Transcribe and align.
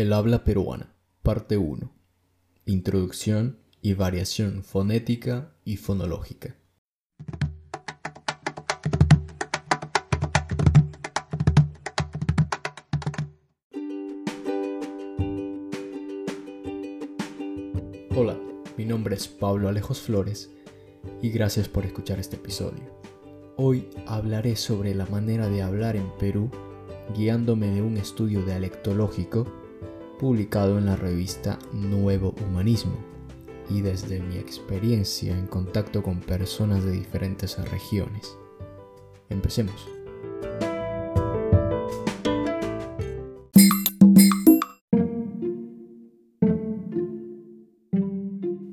El 0.00 0.14
habla 0.14 0.44
peruana, 0.44 0.94
parte 1.22 1.58
1. 1.58 1.92
Introducción 2.64 3.58
y 3.82 3.92
variación 3.92 4.64
fonética 4.64 5.52
y 5.62 5.76
fonológica. 5.76 6.56
Hola, 18.16 18.38
mi 18.78 18.86
nombre 18.86 19.16
es 19.16 19.28
Pablo 19.28 19.68
Alejos 19.68 20.00
Flores 20.00 20.50
y 21.20 21.28
gracias 21.28 21.68
por 21.68 21.84
escuchar 21.84 22.18
este 22.18 22.36
episodio. 22.36 23.02
Hoy 23.58 23.90
hablaré 24.06 24.56
sobre 24.56 24.94
la 24.94 25.04
manera 25.04 25.50
de 25.50 25.60
hablar 25.60 25.96
en 25.96 26.10
Perú 26.18 26.50
guiándome 27.14 27.66
de 27.66 27.82
un 27.82 27.98
estudio 27.98 28.42
dialectológico 28.46 29.59
publicado 30.20 30.76
en 30.76 30.84
la 30.84 30.96
revista 30.96 31.58
Nuevo 31.72 32.34
Humanismo 32.46 32.92
y 33.70 33.80
desde 33.80 34.20
mi 34.20 34.36
experiencia 34.36 35.34
en 35.34 35.46
contacto 35.46 36.02
con 36.02 36.20
personas 36.20 36.84
de 36.84 36.90
diferentes 36.90 37.56
regiones. 37.70 38.36
Empecemos. 39.30 39.88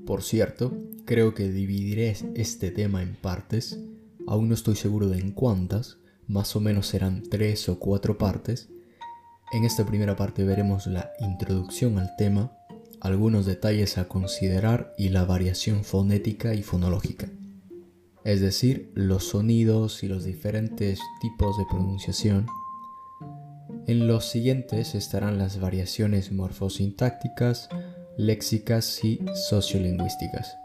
Por 0.06 0.23
cierto, 0.23 0.73
creo 1.06 1.34
que 1.34 1.50
dividiré 1.50 2.14
este 2.36 2.72
tema 2.72 3.02
en 3.02 3.16
partes, 3.16 3.80
aún 4.28 4.50
no 4.50 4.54
estoy 4.54 4.76
seguro 4.76 5.08
de 5.08 5.20
en 5.20 5.32
cuántas, 5.32 6.00
más 6.28 6.58
o 6.58 6.59
menos 6.59 6.88
serán 6.88 7.23
tres 7.23 7.70
o 7.70 7.80
cuatro 7.80 8.18
partes. 8.18 8.70
En 9.50 9.64
esta 9.64 9.86
primera 9.86 10.18
parte 10.18 10.44
veremos 10.44 10.88
la 10.88 11.14
introducción 11.20 12.00
al 12.00 12.18
tema, 12.18 12.52
algunos 13.00 13.46
detalles 13.46 13.98
a 13.98 14.10
considerar 14.10 14.94
y 14.98 15.08
la 15.08 15.23
variación 15.23 15.86
fonética 15.86 16.53
y 16.53 16.64
fonológica, 16.64 17.30
es 18.25 18.42
decir, 18.42 18.92
los 18.94 19.30
sonidos 19.30 20.03
y 20.03 20.09
los 20.09 20.25
diferentes 20.25 21.00
tipos 21.22 21.58
de 21.58 21.64
pronunciación. 21.70 22.45
En 23.86 24.06
los 24.06 24.25
siguientes 24.25 24.95
estarán 24.95 25.38
las 25.38 25.62
variaciones 25.62 26.34
morfosintácticas, 26.34 27.70
léxicas 28.18 29.02
y 29.06 29.22
sociolingüísticas. 29.50 30.58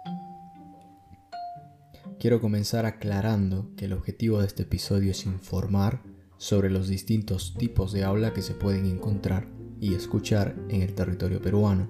Quiero 2.19 2.41
comenzar 2.41 2.85
aclarando 2.85 3.71
que 3.77 3.85
el 3.85 3.93
objetivo 3.93 4.41
de 4.41 4.49
este 4.49 4.65
episodio 4.65 5.13
es 5.13 5.25
informar 5.25 6.01
sobre 6.43 6.71
los 6.71 6.89
distintos 6.89 7.55
tipos 7.57 7.93
de 7.93 8.03
habla 8.03 8.33
que 8.33 8.43
se 8.43 8.55
pueden 8.55 8.87
encontrar 8.87 9.47
y 9.81 9.95
escuchar 9.95 10.57
en 10.71 10.83
el 10.83 10.93
territorio 10.93 11.41
peruano. 11.41 11.89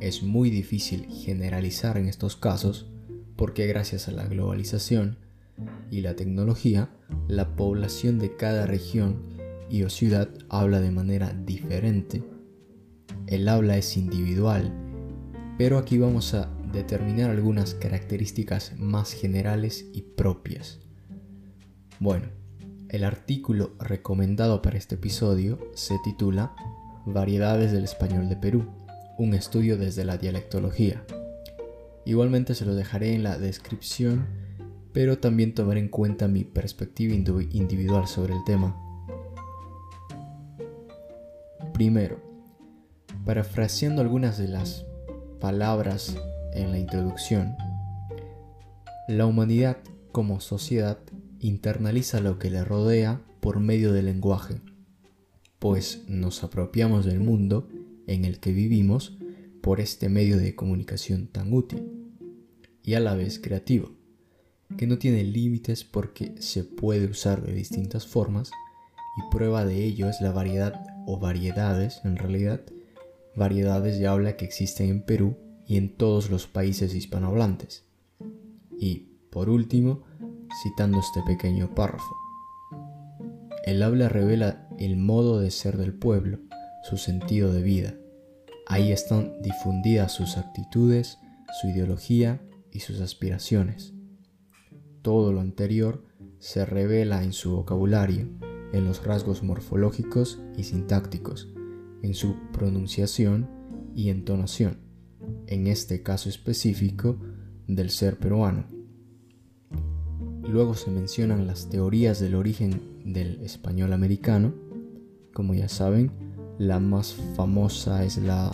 Es 0.00 0.22
muy 0.22 0.50
difícil 0.50 1.06
generalizar 1.06 1.96
en 1.96 2.06
estos 2.06 2.36
casos 2.36 2.92
porque 3.36 3.66
gracias 3.66 4.06
a 4.06 4.12
la 4.12 4.26
globalización 4.26 5.16
y 5.90 6.02
la 6.02 6.14
tecnología, 6.14 6.90
la 7.26 7.56
población 7.56 8.18
de 8.18 8.36
cada 8.36 8.66
región 8.66 9.22
y 9.70 9.82
o 9.84 9.88
ciudad 9.88 10.28
habla 10.50 10.80
de 10.80 10.90
manera 10.90 11.32
diferente. 11.32 12.22
El 13.26 13.48
habla 13.48 13.78
es 13.78 13.96
individual 13.96 14.74
pero 15.56 15.78
aquí 15.78 15.96
vamos 15.96 16.34
a 16.34 16.50
determinar 16.70 17.30
algunas 17.30 17.72
características 17.72 18.74
más 18.78 19.14
generales 19.14 19.86
y 19.94 20.02
propias. 20.02 20.80
Bueno, 21.98 22.28
el 22.90 23.04
artículo 23.04 23.72
recomendado 23.78 24.62
para 24.62 24.78
este 24.78 24.94
episodio 24.94 25.58
se 25.74 25.98
titula 26.04 26.54
Variedades 27.04 27.72
del 27.72 27.84
español 27.84 28.28
de 28.28 28.36
Perú, 28.36 28.66
un 29.18 29.34
estudio 29.34 29.76
desde 29.76 30.04
la 30.04 30.18
dialectología. 30.18 31.04
Igualmente 32.04 32.54
se 32.54 32.64
lo 32.64 32.74
dejaré 32.74 33.14
en 33.14 33.24
la 33.24 33.38
descripción, 33.38 34.26
pero 34.92 35.18
también 35.18 35.54
tomaré 35.54 35.80
en 35.80 35.88
cuenta 35.88 36.28
mi 36.28 36.44
perspectiva 36.44 37.14
individual 37.14 38.06
sobre 38.06 38.34
el 38.34 38.44
tema. 38.44 38.76
Primero, 41.72 42.20
parafraseando 43.24 44.00
algunas 44.00 44.38
de 44.38 44.48
las 44.48 44.86
palabras 45.40 46.16
en 46.54 46.70
la 46.70 46.78
introducción, 46.78 47.56
la 49.08 49.26
humanidad 49.26 49.78
como 50.12 50.40
sociedad 50.40 50.98
internaliza 51.48 52.20
lo 52.20 52.38
que 52.38 52.50
le 52.50 52.64
rodea 52.64 53.22
por 53.40 53.60
medio 53.60 53.92
del 53.92 54.06
lenguaje, 54.06 54.60
pues 55.58 56.04
nos 56.08 56.42
apropiamos 56.44 57.04
del 57.04 57.20
mundo 57.20 57.68
en 58.06 58.24
el 58.24 58.40
que 58.40 58.52
vivimos 58.52 59.18
por 59.62 59.80
este 59.80 60.08
medio 60.08 60.38
de 60.38 60.54
comunicación 60.54 61.28
tan 61.28 61.52
útil 61.52 62.12
y 62.82 62.94
a 62.94 63.00
la 63.00 63.14
vez 63.14 63.38
creativo, 63.38 63.92
que 64.76 64.86
no 64.86 64.98
tiene 64.98 65.24
límites 65.24 65.84
porque 65.84 66.34
se 66.38 66.64
puede 66.64 67.06
usar 67.06 67.44
de 67.44 67.52
distintas 67.52 68.06
formas 68.06 68.50
y 69.18 69.30
prueba 69.30 69.64
de 69.64 69.84
ello 69.84 70.08
es 70.08 70.20
la 70.20 70.32
variedad 70.32 70.84
o 71.06 71.18
variedades 71.18 72.00
en 72.04 72.16
realidad 72.16 72.62
variedades 73.36 73.98
de 73.98 74.06
habla 74.06 74.36
que 74.36 74.44
existen 74.44 74.88
en 74.88 75.02
Perú 75.02 75.36
y 75.66 75.76
en 75.76 75.94
todos 75.94 76.30
los 76.30 76.46
países 76.46 76.94
hispanohablantes. 76.94 77.84
Y, 78.78 79.10
por 79.30 79.48
último, 79.48 80.02
citando 80.62 80.98
este 81.00 81.22
pequeño 81.22 81.74
párrafo. 81.74 82.14
El 83.64 83.82
habla 83.82 84.08
revela 84.08 84.68
el 84.78 84.96
modo 84.96 85.40
de 85.40 85.50
ser 85.50 85.76
del 85.76 85.92
pueblo, 85.92 86.38
su 86.88 86.96
sentido 86.96 87.52
de 87.52 87.62
vida. 87.62 87.94
Ahí 88.66 88.92
están 88.92 89.40
difundidas 89.42 90.12
sus 90.12 90.36
actitudes, 90.36 91.18
su 91.60 91.68
ideología 91.68 92.40
y 92.70 92.80
sus 92.80 93.00
aspiraciones. 93.00 93.94
Todo 95.02 95.32
lo 95.32 95.40
anterior 95.40 96.04
se 96.38 96.64
revela 96.64 97.24
en 97.24 97.32
su 97.32 97.56
vocabulario, 97.56 98.28
en 98.72 98.84
los 98.84 99.04
rasgos 99.04 99.42
morfológicos 99.42 100.40
y 100.56 100.64
sintácticos, 100.64 101.52
en 102.02 102.14
su 102.14 102.36
pronunciación 102.52 103.48
y 103.94 104.10
entonación, 104.10 104.78
en 105.46 105.66
este 105.66 106.02
caso 106.02 106.28
específico 106.28 107.18
del 107.66 107.90
ser 107.90 108.18
peruano. 108.18 108.75
Luego 110.48 110.74
se 110.74 110.90
mencionan 110.90 111.46
las 111.46 111.68
teorías 111.68 112.20
del 112.20 112.34
origen 112.34 112.80
del 113.04 113.40
español 113.42 113.92
americano. 113.92 114.54
Como 115.32 115.54
ya 115.54 115.68
saben, 115.68 116.12
la 116.58 116.78
más 116.80 117.14
famosa 117.34 118.04
es 118.04 118.16
la 118.18 118.52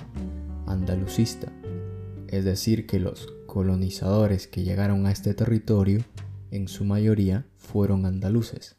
andalucista, 0.66 1.52
es 2.28 2.44
decir, 2.44 2.86
que 2.86 2.98
los 2.98 3.32
colonizadores 3.46 4.46
que 4.46 4.62
llegaron 4.62 5.06
a 5.06 5.12
este 5.12 5.34
territorio 5.34 6.00
en 6.50 6.66
su 6.66 6.84
mayoría 6.84 7.46
fueron 7.56 8.06
andaluces. 8.06 8.76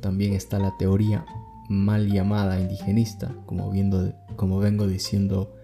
También 0.00 0.32
está 0.32 0.58
la 0.58 0.76
teoría 0.78 1.26
mal 1.68 2.10
llamada 2.10 2.60
indigenista, 2.60 3.34
como, 3.46 3.72
como 4.36 4.58
vengo 4.60 4.86
diciendo 4.86 5.56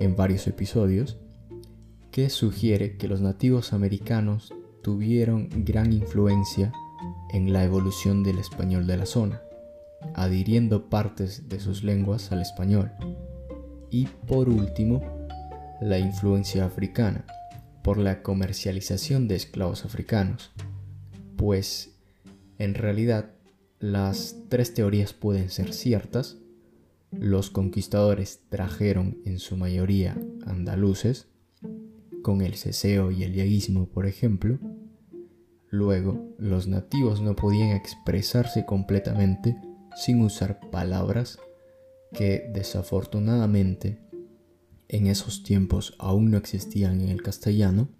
en 0.00 0.16
varios 0.16 0.46
episodios, 0.46 1.18
que 2.10 2.30
sugiere 2.30 2.96
que 2.96 3.08
los 3.08 3.20
nativos 3.20 3.72
americanos 3.72 4.52
tuvieron 4.86 5.48
gran 5.64 5.92
influencia 5.92 6.72
en 7.30 7.52
la 7.52 7.64
evolución 7.64 8.22
del 8.22 8.38
español 8.38 8.86
de 8.86 8.96
la 8.96 9.04
zona, 9.04 9.42
adhiriendo 10.14 10.88
partes 10.88 11.48
de 11.48 11.58
sus 11.58 11.82
lenguas 11.82 12.30
al 12.30 12.40
español. 12.40 12.92
Y 13.90 14.06
por 14.06 14.48
último, 14.48 15.02
la 15.80 15.98
influencia 15.98 16.64
africana, 16.64 17.24
por 17.82 17.98
la 17.98 18.22
comercialización 18.22 19.26
de 19.26 19.34
esclavos 19.34 19.84
africanos, 19.84 20.52
pues 21.34 21.96
en 22.60 22.74
realidad 22.74 23.32
las 23.80 24.36
tres 24.48 24.72
teorías 24.72 25.12
pueden 25.12 25.50
ser 25.50 25.74
ciertas. 25.74 26.36
Los 27.10 27.50
conquistadores 27.50 28.38
trajeron 28.50 29.18
en 29.24 29.40
su 29.40 29.56
mayoría 29.56 30.16
andaluces, 30.46 31.26
con 32.26 32.42
el 32.42 32.56
ceseo 32.56 33.12
y 33.12 33.22
el 33.22 33.34
yeguismo, 33.34 33.86
por 33.86 34.04
ejemplo. 34.04 34.58
Luego, 35.70 36.34
los 36.38 36.66
nativos 36.66 37.20
no 37.20 37.36
podían 37.36 37.68
expresarse 37.68 38.66
completamente 38.66 39.56
sin 39.94 40.20
usar 40.22 40.58
palabras 40.72 41.38
que 42.12 42.50
desafortunadamente 42.52 44.00
en 44.88 45.06
esos 45.06 45.44
tiempos 45.44 45.94
aún 46.00 46.32
no 46.32 46.36
existían 46.36 47.00
en 47.00 47.10
el 47.10 47.22
castellano, 47.22 47.90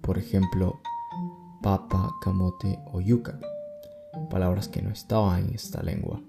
por 0.00 0.16
ejemplo, 0.16 0.80
papa, 1.62 2.14
camote 2.22 2.78
o 2.94 3.02
yuca 3.02 3.38
palabras 4.30 4.68
que 4.68 4.80
no 4.80 4.88
estaban 4.88 5.48
en 5.48 5.54
esta 5.54 5.82
lengua. 5.82 6.22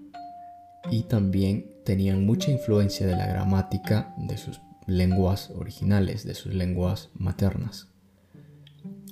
Y 0.91 1.03
también 1.03 1.71
tenían 1.85 2.25
mucha 2.25 2.51
influencia 2.51 3.07
de 3.07 3.15
la 3.15 3.25
gramática 3.25 4.13
de 4.17 4.37
sus 4.37 4.59
lenguas 4.87 5.51
originales, 5.51 6.25
de 6.25 6.33
sus 6.33 6.53
lenguas 6.53 7.09
maternas. 7.13 7.89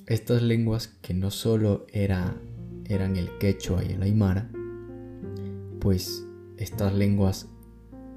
Estas 0.08 0.42
lenguas 0.42 0.88
que 0.88 1.14
no 1.14 1.30
solo 1.30 1.86
era, 1.92 2.36
eran 2.86 3.18
el 3.18 3.38
quechua 3.38 3.84
y 3.84 3.92
el 3.92 4.02
aymara, 4.02 4.50
pues 5.80 6.26
estas 6.58 6.94
lenguas 6.94 7.48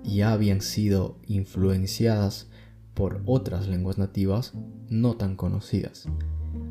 ya 0.05 0.33
habían 0.33 0.61
sido 0.61 1.19
influenciadas 1.27 2.49
por 2.95 3.23
otras 3.27 3.69
lenguas 3.69 3.99
nativas 3.99 4.55
no 4.89 5.17
tan 5.17 5.37
conocidas. 5.37 6.07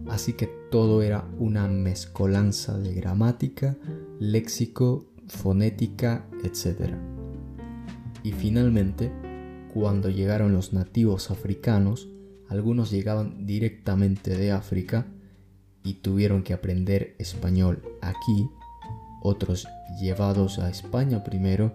Así 0.08 0.34
que 0.34 0.48
todo 0.72 1.02
era 1.02 1.28
una 1.38 1.68
mezcolanza 1.68 2.78
de 2.78 2.94
gramática, 2.94 3.78
léxico, 4.20 5.06
fonética, 5.28 6.26
etc. 6.44 6.96
Y 8.24 8.32
finalmente, 8.32 9.12
cuando 9.80 10.10
llegaron 10.10 10.54
los 10.54 10.74
nativos 10.74 11.30
africanos, 11.30 12.08
algunos 12.50 12.90
llegaban 12.90 13.46
directamente 13.46 14.36
de 14.36 14.52
África 14.52 15.06
y 15.84 15.96
tuvieron 15.96 16.42
que 16.42 16.54
aprender 16.54 17.16
español 17.20 17.84
aquí, 18.02 18.50
otros 19.22 19.68
llevados 20.02 20.58
a 20.58 20.72
España 20.72 21.24
primero 21.24 21.74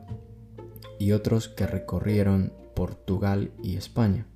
y 0.98 1.12
otros 1.12 1.48
que 1.48 1.64
recorrieron 1.64 2.52
Portugal 2.74 3.52
y 3.62 3.76
España. 3.76 4.26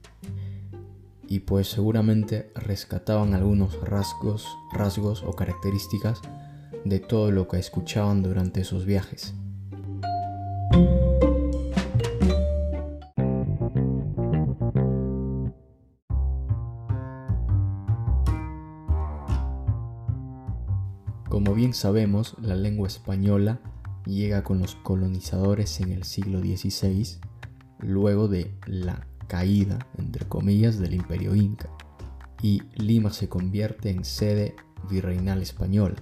Y 1.26 1.40
pues 1.40 1.68
seguramente 1.68 2.52
rescataban 2.54 3.34
algunos 3.34 3.80
rasgos, 3.80 4.46
rasgos 4.72 5.24
o 5.24 5.32
características 5.32 6.20
de 6.84 7.00
todo 7.00 7.32
lo 7.32 7.48
que 7.48 7.58
escuchaban 7.58 8.22
durante 8.22 8.60
esos 8.60 8.86
viajes. 8.86 9.34
Sabemos, 21.76 22.34
la 22.40 22.56
lengua 22.56 22.88
española 22.88 23.60
llega 24.04 24.42
con 24.42 24.58
los 24.58 24.74
colonizadores 24.76 25.80
en 25.80 25.92
el 25.92 26.04
siglo 26.04 26.40
XVI, 26.40 27.18
luego 27.80 28.28
de 28.28 28.54
la 28.66 29.06
caída, 29.28 29.78
entre 29.98 30.26
comillas, 30.26 30.78
del 30.78 30.94
imperio 30.94 31.34
inca, 31.34 31.68
y 32.42 32.62
Lima 32.74 33.10
se 33.12 33.28
convierte 33.28 33.90
en 33.90 34.04
sede 34.04 34.54
virreinal 34.90 35.42
española. 35.42 35.96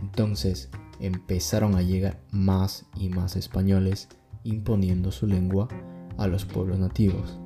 Entonces 0.00 0.70
empezaron 1.00 1.74
a 1.74 1.82
llegar 1.82 2.20
más 2.30 2.86
y 2.96 3.08
más 3.08 3.36
españoles 3.36 4.08
imponiendo 4.44 5.12
su 5.12 5.26
lengua 5.26 5.68
a 6.16 6.26
los 6.26 6.44
pueblos 6.44 6.78
nativos. 6.78 7.38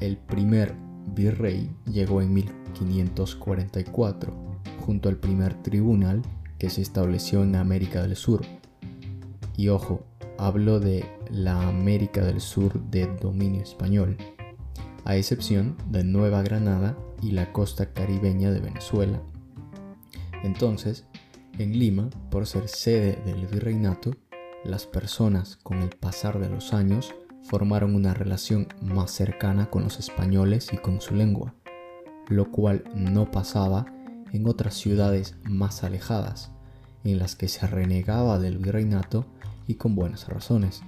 El 0.00 0.16
primer 0.16 0.74
virrey 1.14 1.70
llegó 1.86 2.20
en 2.22 2.34
1544 2.34 4.32
junto 4.80 5.08
al 5.08 5.16
primer 5.16 5.62
tribunal 5.62 6.22
se 6.70 6.82
estableció 6.82 7.42
en 7.42 7.56
América 7.56 8.02
del 8.02 8.16
Sur. 8.16 8.42
Y 9.56 9.68
ojo, 9.68 10.04
hablo 10.38 10.80
de 10.80 11.04
la 11.30 11.68
América 11.68 12.24
del 12.24 12.40
Sur 12.40 12.80
de 12.90 13.06
dominio 13.06 13.62
español, 13.62 14.16
a 15.04 15.16
excepción 15.16 15.76
de 15.90 16.04
Nueva 16.04 16.42
Granada 16.42 16.96
y 17.22 17.30
la 17.32 17.52
costa 17.52 17.92
caribeña 17.92 18.50
de 18.50 18.60
Venezuela. 18.60 19.20
Entonces, 20.42 21.06
en 21.58 21.78
Lima, 21.78 22.10
por 22.30 22.46
ser 22.46 22.68
sede 22.68 23.22
del 23.24 23.46
virreinato, 23.46 24.10
las 24.64 24.86
personas 24.86 25.56
con 25.56 25.82
el 25.82 25.90
pasar 25.90 26.40
de 26.40 26.48
los 26.48 26.72
años 26.72 27.14
formaron 27.42 27.94
una 27.94 28.14
relación 28.14 28.66
más 28.80 29.10
cercana 29.10 29.70
con 29.70 29.84
los 29.84 29.98
españoles 29.98 30.72
y 30.72 30.78
con 30.78 31.00
su 31.00 31.14
lengua, 31.14 31.54
lo 32.28 32.50
cual 32.50 32.84
no 32.94 33.30
pasaba 33.30 33.86
en 34.32 34.48
otras 34.48 34.74
ciudades 34.74 35.36
más 35.44 35.84
alejadas, 35.84 36.50
en 37.04 37.18
las 37.18 37.36
que 37.36 37.48
se 37.48 37.66
renegaba 37.66 38.38
del 38.38 38.58
virreinato 38.58 39.26
y 39.66 39.74
con 39.74 39.94
buenas 39.94 40.28
razones. 40.28 40.82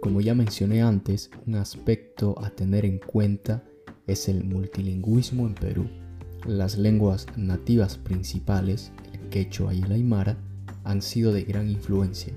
Como 0.00 0.20
ya 0.20 0.34
mencioné 0.34 0.82
antes, 0.82 1.30
un 1.46 1.54
aspecto 1.54 2.34
a 2.42 2.50
tener 2.50 2.84
en 2.84 2.98
cuenta 2.98 3.64
es 4.06 4.28
el 4.28 4.44
multilingüismo 4.44 5.46
en 5.46 5.54
Perú. 5.54 5.88
Las 6.44 6.76
lenguas 6.76 7.26
nativas 7.36 7.98
principales, 7.98 8.92
el 9.12 9.28
quechua 9.28 9.72
y 9.72 9.82
el 9.82 9.92
aymara, 9.92 10.36
han 10.84 11.02
sido 11.02 11.32
de 11.32 11.44
gran 11.44 11.68
influencia, 11.68 12.32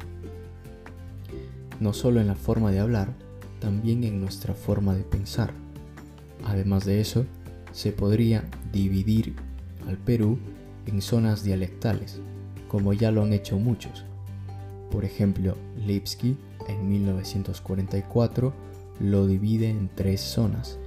no 1.79 1.93
solo 1.93 2.21
en 2.21 2.27
la 2.27 2.35
forma 2.35 2.71
de 2.71 2.79
hablar, 2.79 3.13
también 3.59 4.03
en 4.03 4.21
nuestra 4.21 4.53
forma 4.53 4.93
de 4.95 5.03
pensar. 5.03 5.51
Además 6.43 6.85
de 6.85 7.01
eso, 7.01 7.25
se 7.71 7.91
podría 7.91 8.45
dividir 8.71 9.35
al 9.87 9.97
Perú 9.97 10.37
en 10.85 11.01
zonas 11.01 11.43
dialectales, 11.43 12.19
como 12.67 12.93
ya 12.93 13.11
lo 13.11 13.23
han 13.23 13.33
hecho 13.33 13.57
muchos. 13.57 14.05
Por 14.91 15.03
ejemplo, 15.03 15.55
Lipsky 15.77 16.37
en 16.67 16.87
1944 16.87 18.53
lo 18.99 19.27
divide 19.27 19.69
en 19.69 19.89
tres 19.93 20.21
zonas, 20.21 20.79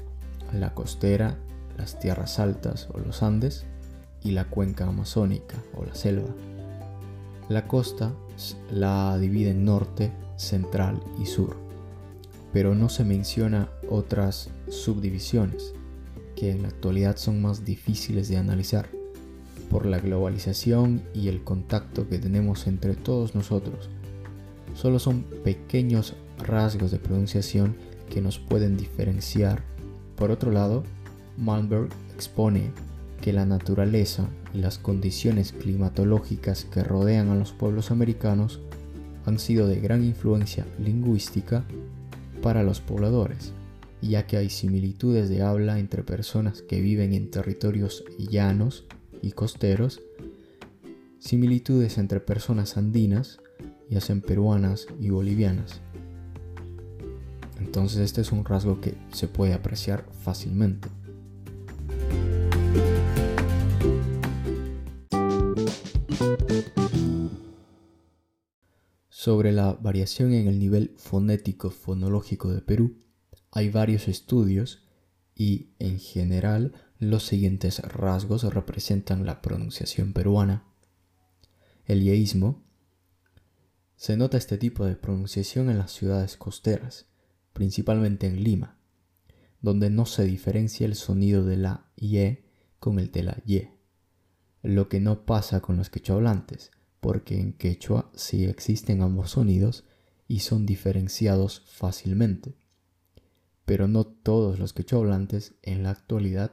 la 0.52 0.74
costera, 0.74 1.36
las 1.76 1.98
tierras 1.98 2.38
altas 2.38 2.88
o 2.92 2.98
los 2.98 3.22
Andes 3.22 3.66
y 4.22 4.30
la 4.30 4.44
cuenca 4.44 4.86
amazónica 4.86 5.56
o 5.76 5.84
la 5.84 5.94
selva. 5.94 6.28
La 7.48 7.66
costa 7.66 8.12
la 8.70 9.16
divide 9.18 9.50
en 9.50 9.64
norte, 9.64 10.12
central 10.36 11.00
y 11.18 11.24
sur, 11.24 11.56
pero 12.52 12.74
no 12.74 12.90
se 12.90 13.04
menciona 13.04 13.70
otras 13.88 14.50
subdivisiones 14.68 15.72
que 16.36 16.50
en 16.50 16.62
la 16.62 16.68
actualidad 16.68 17.16
son 17.16 17.40
más 17.40 17.64
difíciles 17.64 18.28
de 18.28 18.36
analizar 18.36 18.90
por 19.70 19.86
la 19.86 19.98
globalización 19.98 21.02
y 21.14 21.28
el 21.28 21.42
contacto 21.42 22.06
que 22.08 22.18
tenemos 22.18 22.66
entre 22.66 22.94
todos 22.94 23.34
nosotros. 23.34 23.88
Solo 24.74 24.98
son 24.98 25.24
pequeños 25.42 26.14
rasgos 26.38 26.90
de 26.90 26.98
pronunciación 26.98 27.76
que 28.10 28.20
nos 28.20 28.38
pueden 28.38 28.76
diferenciar. 28.76 29.64
Por 30.16 30.30
otro 30.30 30.52
lado, 30.52 30.84
Malmberg 31.36 31.88
expone 32.14 32.72
que 33.20 33.32
la 33.32 33.46
naturaleza 33.46 34.28
y 34.54 34.58
las 34.58 34.78
condiciones 34.78 35.52
climatológicas 35.52 36.64
que 36.64 36.82
rodean 36.82 37.28
a 37.28 37.34
los 37.34 37.52
pueblos 37.52 37.90
americanos 37.90 38.60
han 39.26 39.38
sido 39.38 39.66
de 39.66 39.80
gran 39.80 40.04
influencia 40.04 40.66
lingüística 40.78 41.64
para 42.42 42.62
los 42.62 42.80
pobladores, 42.80 43.52
ya 44.00 44.26
que 44.26 44.36
hay 44.36 44.50
similitudes 44.50 45.28
de 45.28 45.42
habla 45.42 45.78
entre 45.78 46.02
personas 46.02 46.62
que 46.62 46.80
viven 46.80 47.12
en 47.12 47.30
territorios 47.30 48.04
llanos 48.18 48.86
y 49.20 49.32
costeros, 49.32 50.00
similitudes 51.18 51.98
entre 51.98 52.20
personas 52.20 52.76
andinas, 52.76 53.40
ya 53.90 54.00
sean 54.00 54.20
peruanas 54.20 54.86
y 55.00 55.10
bolivianas. 55.10 55.80
Entonces 57.60 57.98
este 57.98 58.20
es 58.20 58.32
un 58.32 58.44
rasgo 58.44 58.80
que 58.80 58.94
se 59.12 59.28
puede 59.28 59.52
apreciar 59.52 60.06
fácilmente. 60.22 60.88
Sobre 69.20 69.50
la 69.50 69.72
variación 69.72 70.32
en 70.32 70.46
el 70.46 70.60
nivel 70.60 70.94
fonético-fonológico 70.96 72.52
de 72.52 72.60
Perú, 72.60 73.00
hay 73.50 73.68
varios 73.68 74.06
estudios 74.06 74.86
y, 75.34 75.72
en 75.80 75.98
general, 75.98 76.72
los 77.00 77.24
siguientes 77.26 77.80
rasgos 77.80 78.44
representan 78.44 79.26
la 79.26 79.42
pronunciación 79.42 80.12
peruana. 80.12 80.68
El 81.84 82.04
yeísmo. 82.04 82.62
Se 83.96 84.16
nota 84.16 84.36
este 84.36 84.56
tipo 84.56 84.86
de 84.86 84.94
pronunciación 84.94 85.68
en 85.68 85.78
las 85.78 85.90
ciudades 85.90 86.36
costeras, 86.36 87.06
principalmente 87.52 88.28
en 88.28 88.44
Lima, 88.44 88.78
donde 89.60 89.90
no 89.90 90.06
se 90.06 90.26
diferencia 90.26 90.86
el 90.86 90.94
sonido 90.94 91.44
de 91.44 91.56
la 91.56 91.90
ye 91.96 92.44
con 92.78 93.00
el 93.00 93.10
de 93.10 93.24
la 93.24 93.42
ye, 93.44 93.72
lo 94.62 94.88
que 94.88 95.00
no 95.00 95.26
pasa 95.26 95.60
con 95.60 95.76
los 95.76 95.90
quechohablantes, 95.90 96.70
porque 97.00 97.38
en 97.38 97.52
quechua 97.52 98.10
sí 98.14 98.44
existen 98.44 99.02
ambos 99.02 99.30
sonidos 99.30 99.84
y 100.26 100.40
son 100.40 100.66
diferenciados 100.66 101.62
fácilmente. 101.66 102.54
Pero 103.64 103.88
no 103.88 104.04
todos 104.06 104.58
los 104.58 104.72
quechohablantes 104.72 105.54
en 105.62 105.82
la 105.82 105.90
actualidad 105.90 106.52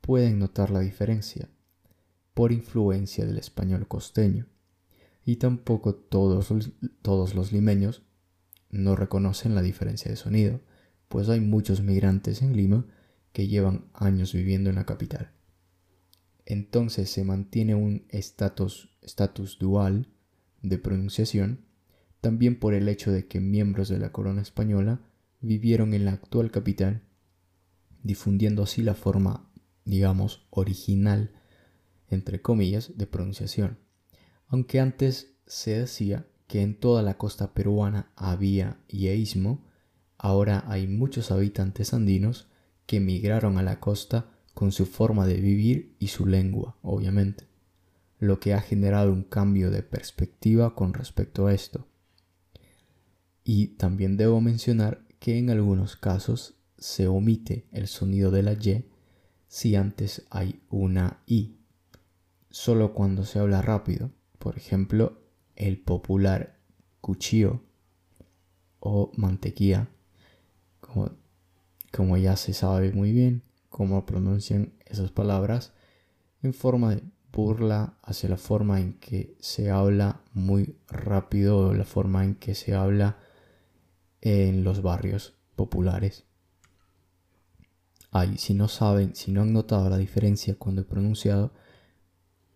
pueden 0.00 0.38
notar 0.38 0.70
la 0.70 0.80
diferencia 0.80 1.48
por 2.34 2.52
influencia 2.52 3.26
del 3.26 3.38
español 3.38 3.88
costeño. 3.88 4.46
Y 5.24 5.36
tampoco 5.36 5.94
todos, 5.94 6.52
todos 7.02 7.34
los 7.34 7.52
limeños 7.52 8.02
no 8.70 8.94
reconocen 8.94 9.54
la 9.54 9.62
diferencia 9.62 10.10
de 10.10 10.16
sonido, 10.16 10.60
pues 11.08 11.28
hay 11.28 11.40
muchos 11.40 11.82
migrantes 11.82 12.42
en 12.42 12.56
Lima 12.56 12.86
que 13.32 13.48
llevan 13.48 13.86
años 13.94 14.32
viviendo 14.32 14.70
en 14.70 14.76
la 14.76 14.86
capital 14.86 15.32
entonces 16.46 17.10
se 17.10 17.24
mantiene 17.24 17.74
un 17.74 18.06
estatus 18.08 18.95
dual 19.58 20.08
de 20.62 20.78
pronunciación, 20.78 21.64
también 22.20 22.58
por 22.58 22.74
el 22.74 22.88
hecho 22.88 23.12
de 23.12 23.26
que 23.26 23.40
miembros 23.40 23.88
de 23.88 23.98
la 23.98 24.12
corona 24.12 24.42
española 24.42 25.00
vivieron 25.40 25.94
en 25.94 26.04
la 26.04 26.12
actual 26.12 26.50
capital, 26.50 27.02
difundiendo 28.02 28.62
así 28.62 28.82
la 28.82 28.94
forma, 28.94 29.50
digamos, 29.84 30.46
original, 30.50 31.30
entre 32.08 32.42
comillas, 32.42 32.96
de 32.96 33.06
pronunciación. 33.06 33.78
Aunque 34.48 34.80
antes 34.80 35.34
se 35.46 35.78
decía 35.78 36.26
que 36.46 36.62
en 36.62 36.78
toda 36.78 37.02
la 37.02 37.18
costa 37.18 37.54
peruana 37.54 38.12
había 38.16 38.80
yeísmo, 38.88 39.64
ahora 40.18 40.64
hay 40.66 40.86
muchos 40.86 41.30
habitantes 41.30 41.94
andinos 41.94 42.48
que 42.86 43.00
migraron 43.00 43.58
a 43.58 43.62
la 43.62 43.80
costa 43.80 44.30
con 44.54 44.72
su 44.72 44.86
forma 44.86 45.26
de 45.26 45.40
vivir 45.40 45.96
y 45.98 46.08
su 46.08 46.26
lengua, 46.26 46.76
obviamente, 46.82 47.45
lo 48.18 48.40
que 48.40 48.54
ha 48.54 48.60
generado 48.60 49.12
un 49.12 49.22
cambio 49.22 49.70
de 49.70 49.82
perspectiva 49.82 50.74
con 50.74 50.94
respecto 50.94 51.46
a 51.46 51.54
esto. 51.54 51.86
Y 53.44 53.68
también 53.68 54.16
debo 54.16 54.40
mencionar 54.40 55.06
que 55.18 55.38
en 55.38 55.50
algunos 55.50 55.96
casos 55.96 56.54
se 56.78 57.06
omite 57.06 57.66
el 57.72 57.86
sonido 57.88 58.30
de 58.30 58.42
la 58.42 58.52
Y 58.54 58.84
si 59.48 59.76
antes 59.76 60.26
hay 60.30 60.60
una 60.70 61.22
I, 61.26 61.56
solo 62.50 62.94
cuando 62.94 63.24
se 63.24 63.38
habla 63.38 63.62
rápido, 63.62 64.10
por 64.38 64.56
ejemplo, 64.56 65.22
el 65.54 65.78
popular 65.78 66.58
cuchillo 67.00 67.62
o 68.80 69.12
mantequilla, 69.16 69.88
como, 70.80 71.10
como 71.92 72.16
ya 72.16 72.36
se 72.36 72.52
sabe 72.52 72.92
muy 72.92 73.12
bien 73.12 73.42
cómo 73.68 74.06
pronuncian 74.06 74.72
esas 74.86 75.10
palabras, 75.10 75.72
en 76.42 76.54
forma 76.54 76.94
de 76.94 77.02
burla 77.32 77.98
hacia 78.02 78.28
la 78.28 78.36
forma 78.36 78.80
en 78.80 78.94
que 78.94 79.36
se 79.40 79.70
habla 79.70 80.22
muy 80.32 80.76
rápido 80.88 81.74
la 81.74 81.84
forma 81.84 82.24
en 82.24 82.36
que 82.36 82.54
se 82.54 82.74
habla 82.74 83.18
en 84.20 84.64
los 84.64 84.82
barrios 84.82 85.34
populares. 85.54 86.24
Ay, 88.10 88.38
si 88.38 88.54
no 88.54 88.68
saben, 88.68 89.14
si 89.14 89.30
no 89.30 89.42
han 89.42 89.52
notado 89.52 89.90
la 89.90 89.98
diferencia 89.98 90.56
cuando 90.58 90.82
he 90.82 90.84
pronunciado 90.84 91.52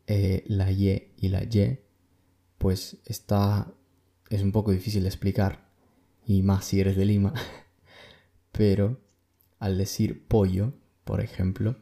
eh, 0.06 0.44
la 0.46 0.72
Y 0.72 1.12
y 1.16 1.28
la 1.28 1.44
Y, 1.44 1.78
pues 2.58 2.98
está, 3.04 3.72
es 4.30 4.42
un 4.42 4.52
poco 4.52 4.72
difícil 4.72 5.02
de 5.02 5.08
explicar, 5.08 5.68
y 6.26 6.42
más 6.42 6.64
si 6.64 6.80
eres 6.80 6.96
de 6.96 7.04
Lima, 7.04 7.34
pero 8.52 9.00
al 9.58 9.76
decir 9.78 10.26
pollo, 10.26 10.72
por 11.04 11.20
ejemplo, 11.20 11.76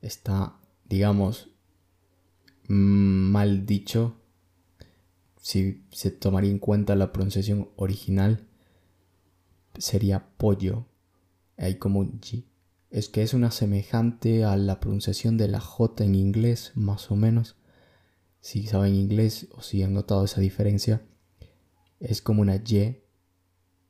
está, 0.00 0.58
digamos, 0.84 1.50
mal 2.68 3.66
dicho 3.66 4.16
si 5.40 5.84
se 5.90 6.10
tomaría 6.10 6.50
en 6.50 6.58
cuenta 6.58 6.94
la 6.94 7.12
pronunciación 7.12 7.70
original 7.76 8.46
sería 9.78 10.28
pollo. 10.36 10.86
Hay 11.56 11.76
como 11.76 12.00
un 12.00 12.20
G. 12.20 12.44
Es 12.90 13.08
que 13.08 13.22
es 13.22 13.34
una 13.34 13.50
semejante 13.50 14.44
a 14.44 14.56
la 14.56 14.80
pronunciación 14.80 15.36
de 15.36 15.48
la 15.48 15.60
J 15.60 16.04
en 16.04 16.14
inglés, 16.14 16.72
más 16.74 17.10
o 17.10 17.16
menos. 17.16 17.56
Si 18.40 18.66
saben 18.66 18.94
inglés 18.94 19.48
o 19.52 19.62
si 19.62 19.82
han 19.82 19.94
notado 19.94 20.24
esa 20.24 20.40
diferencia, 20.40 21.02
es 22.00 22.20
como 22.22 22.42
una 22.42 22.56
Y, 22.56 23.02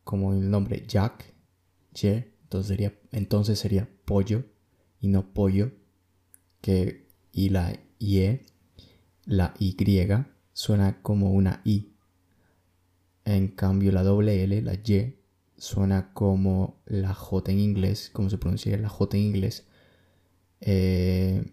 como 0.04 0.32
el 0.32 0.50
nombre 0.50 0.84
Jack, 0.86 1.34
Y, 1.94 2.08
entonces 2.42 2.68
sería, 2.68 2.98
entonces 3.12 3.58
sería 3.58 3.88
pollo 4.04 4.44
y 5.00 5.08
no 5.08 5.32
pollo, 5.32 5.72
que 6.60 7.08
y 7.32 7.48
la 7.50 7.78
Y, 7.98 8.40
la 9.26 9.54
Y 9.58 9.76
suena 10.52 11.02
como 11.02 11.32
una 11.32 11.60
I. 11.64 11.92
En 13.24 13.48
cambio 13.48 13.92
la 13.92 14.02
doble 14.02 14.42
L, 14.44 14.62
la 14.62 14.74
Y, 14.74 15.16
suena 15.56 16.12
como 16.12 16.80
la 16.86 17.14
J 17.14 17.52
en 17.52 17.60
inglés, 17.60 18.10
como 18.12 18.30
se 18.30 18.38
pronuncia 18.38 18.76
la 18.78 18.88
J 18.88 19.16
en 19.16 19.22
inglés. 19.22 19.66
Eh, 20.60 21.52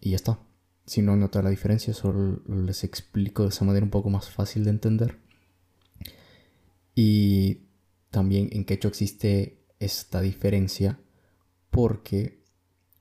y 0.00 0.10
ya 0.10 0.16
está. 0.16 0.38
Si 0.86 1.02
no 1.02 1.16
nota 1.16 1.42
la 1.42 1.50
diferencia, 1.50 1.94
solo 1.94 2.42
les 2.48 2.84
explico 2.84 3.44
de 3.44 3.50
esa 3.50 3.64
manera 3.64 3.84
un 3.84 3.90
poco 3.90 4.10
más 4.10 4.30
fácil 4.30 4.64
de 4.64 4.70
entender. 4.70 5.18
Y 6.94 7.68
también 8.10 8.48
en 8.52 8.64
quechua 8.64 8.88
existe 8.88 9.64
esta 9.78 10.20
diferencia 10.20 10.98
porque 11.70 12.42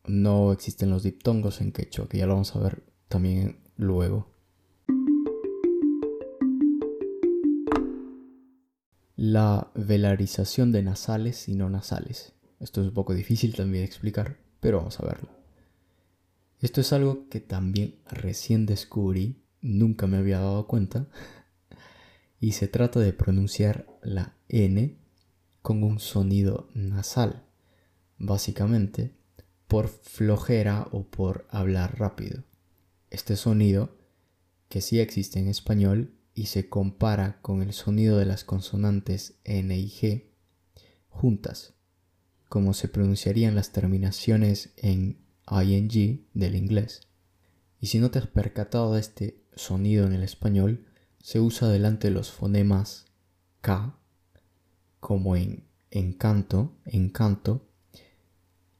no 0.06 0.52
existen 0.52 0.90
los 0.90 1.04
diptongos 1.04 1.62
en 1.62 1.72
quechua, 1.72 2.08
que 2.08 2.20
ya 2.20 2.28
lo 2.28 2.34
vamos 2.34 2.56
a 2.56 2.60
ver 2.60 2.84
también 3.08 3.60
luego. 3.80 4.28
la 9.20 9.70
velarización 9.76 10.72
de 10.72 10.82
nasales 10.82 11.50
y 11.50 11.56
no 11.56 11.70
nasales. 11.70 12.32
Esto 12.62 12.80
es 12.80 12.88
un 12.88 12.94
poco 12.94 13.14
difícil 13.14 13.54
también 13.54 13.84
explicar, 13.84 14.38
pero 14.62 14.78
vamos 14.78 14.98
a 15.02 15.06
verlo. 15.06 15.30
Esto 16.62 16.80
es 16.80 16.94
algo 16.94 17.28
que 17.28 17.42
también 17.42 17.96
recién 18.10 18.66
descubrí, 18.66 19.44
nunca 19.60 20.08
me 20.08 20.16
había 20.16 20.40
dado 20.40 20.68
cuenta, 20.68 21.08
y 22.40 22.54
se 22.54 22.70
trata 22.70 23.02
de 23.02 23.12
pronunciar 23.12 23.88
la 24.02 24.38
N 24.48 24.96
con 25.62 25.84
un 25.84 26.00
sonido 26.00 26.70
nasal, 26.74 27.44
básicamente 28.18 29.12
por 29.68 29.90
flojera 29.90 30.88
o 30.92 31.04
por 31.04 31.46
hablar 31.50 32.00
rápido. 32.00 32.44
Este 33.10 33.36
sonido, 33.36 33.98
que 34.68 34.82
sí 34.82 35.00
existe 35.00 35.40
en 35.40 35.48
español, 35.48 36.14
y 36.34 36.46
se 36.46 36.70
compara 36.70 37.42
con 37.42 37.62
el 37.62 37.74
sonido 37.74 38.18
de 38.18 38.26
las 38.26 38.44
consonantes 38.44 39.40
N 39.44 39.78
y 39.78 39.90
G 39.90 40.30
juntas, 41.10 41.74
como 42.48 42.74
se 42.74 42.88
pronunciarían 42.88 43.56
las 43.56 43.72
terminaciones 43.72 44.74
en 44.78 45.20
ing 45.52 46.22
del 46.34 46.56
inglés. 46.56 47.02
Y 47.82 47.88
si 47.88 48.00
no 48.00 48.10
te 48.10 48.20
has 48.20 48.28
percatado 48.28 48.94
de 48.94 49.02
este 49.02 49.44
sonido 49.56 50.06
en 50.06 50.14
el 50.14 50.24
español, 50.24 50.86
se 51.22 51.40
usa 51.40 51.68
delante 51.68 52.08
de 52.08 52.14
los 52.14 52.32
fonemas 52.32 53.06
K, 53.62 53.98
como 55.00 55.36
en 55.36 55.66
encanto, 55.92 56.78
encanto, 56.86 57.68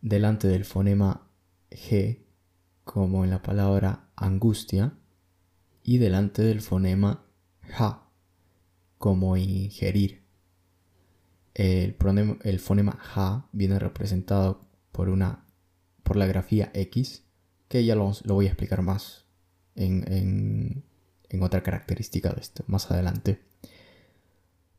delante 0.02 0.48
del 0.48 0.64
fonema 0.64 1.30
G, 1.72 2.24
como 2.92 3.24
en 3.24 3.30
la 3.30 3.44
palabra 3.44 4.10
angustia, 4.16 4.98
y 5.84 6.00
delante 6.00 6.42
del 6.42 6.60
fonema 6.60 7.24
ja, 7.62 8.10
como 8.98 9.38
ingerir. 9.38 10.24
El, 11.54 11.96
el 12.42 12.60
fonema 12.60 12.94
ja 13.00 13.48
viene 13.52 13.78
representado 13.78 14.66
por, 14.92 15.10
una, 15.10 15.46
por 16.02 16.16
la 16.16 16.26
grafía 16.26 16.72
X, 16.74 17.26
que 17.68 17.86
ya 17.86 17.94
lo, 17.94 18.12
voy 18.26 18.48
a 18.48 18.50
explicar 18.50 18.82
más 18.82 19.28
en, 19.76 20.84
en 21.30 21.44
otra 21.44 21.62
característica 21.62 22.34
de 22.34 22.42
esto, 22.42 22.64
más 22.66 22.90
adelante. 22.90 23.46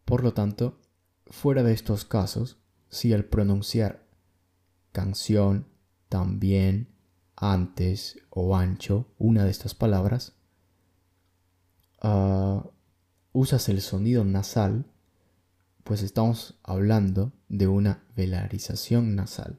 Por 0.04 0.24
lo 0.24 0.34
tanto, 0.34 0.80
fuera 1.26 1.62
de 1.62 1.74
estos 1.74 2.04
casos, 2.04 2.58
si 2.88 3.12
al 3.12 3.24
pronunciar 3.24 4.04
canción, 4.90 5.68
también, 6.08 6.89
antes 7.40 8.18
o 8.28 8.54
ancho, 8.54 9.08
una 9.18 9.44
de 9.44 9.50
estas 9.50 9.74
palabras, 9.74 10.34
uh, 12.02 12.60
usas 13.32 13.68
el 13.70 13.80
sonido 13.80 14.24
nasal, 14.24 14.84
pues 15.82 16.02
estamos 16.02 16.58
hablando 16.62 17.32
de 17.48 17.66
una 17.66 18.04
velarización 18.14 19.16
nasal. 19.16 19.58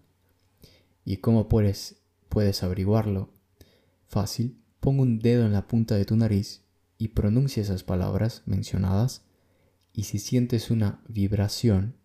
¿Y 1.03 1.17
cómo 1.17 1.49
puedes, 1.49 1.97
puedes 2.29 2.61
averiguarlo? 2.61 3.33
Fácil, 4.07 4.61
pon 4.79 4.99
un 4.99 5.19
dedo 5.19 5.45
en 5.45 5.53
la 5.53 5.67
punta 5.67 5.95
de 5.95 6.05
tu 6.05 6.15
nariz 6.15 6.61
y 6.99 7.09
pronuncia 7.09 7.63
esas 7.63 7.83
palabras 7.83 8.43
mencionadas 8.45 9.23
y 9.91 10.03
si 10.03 10.19
sientes 10.19 10.69
una 10.69 11.01
vibración, 11.07 11.95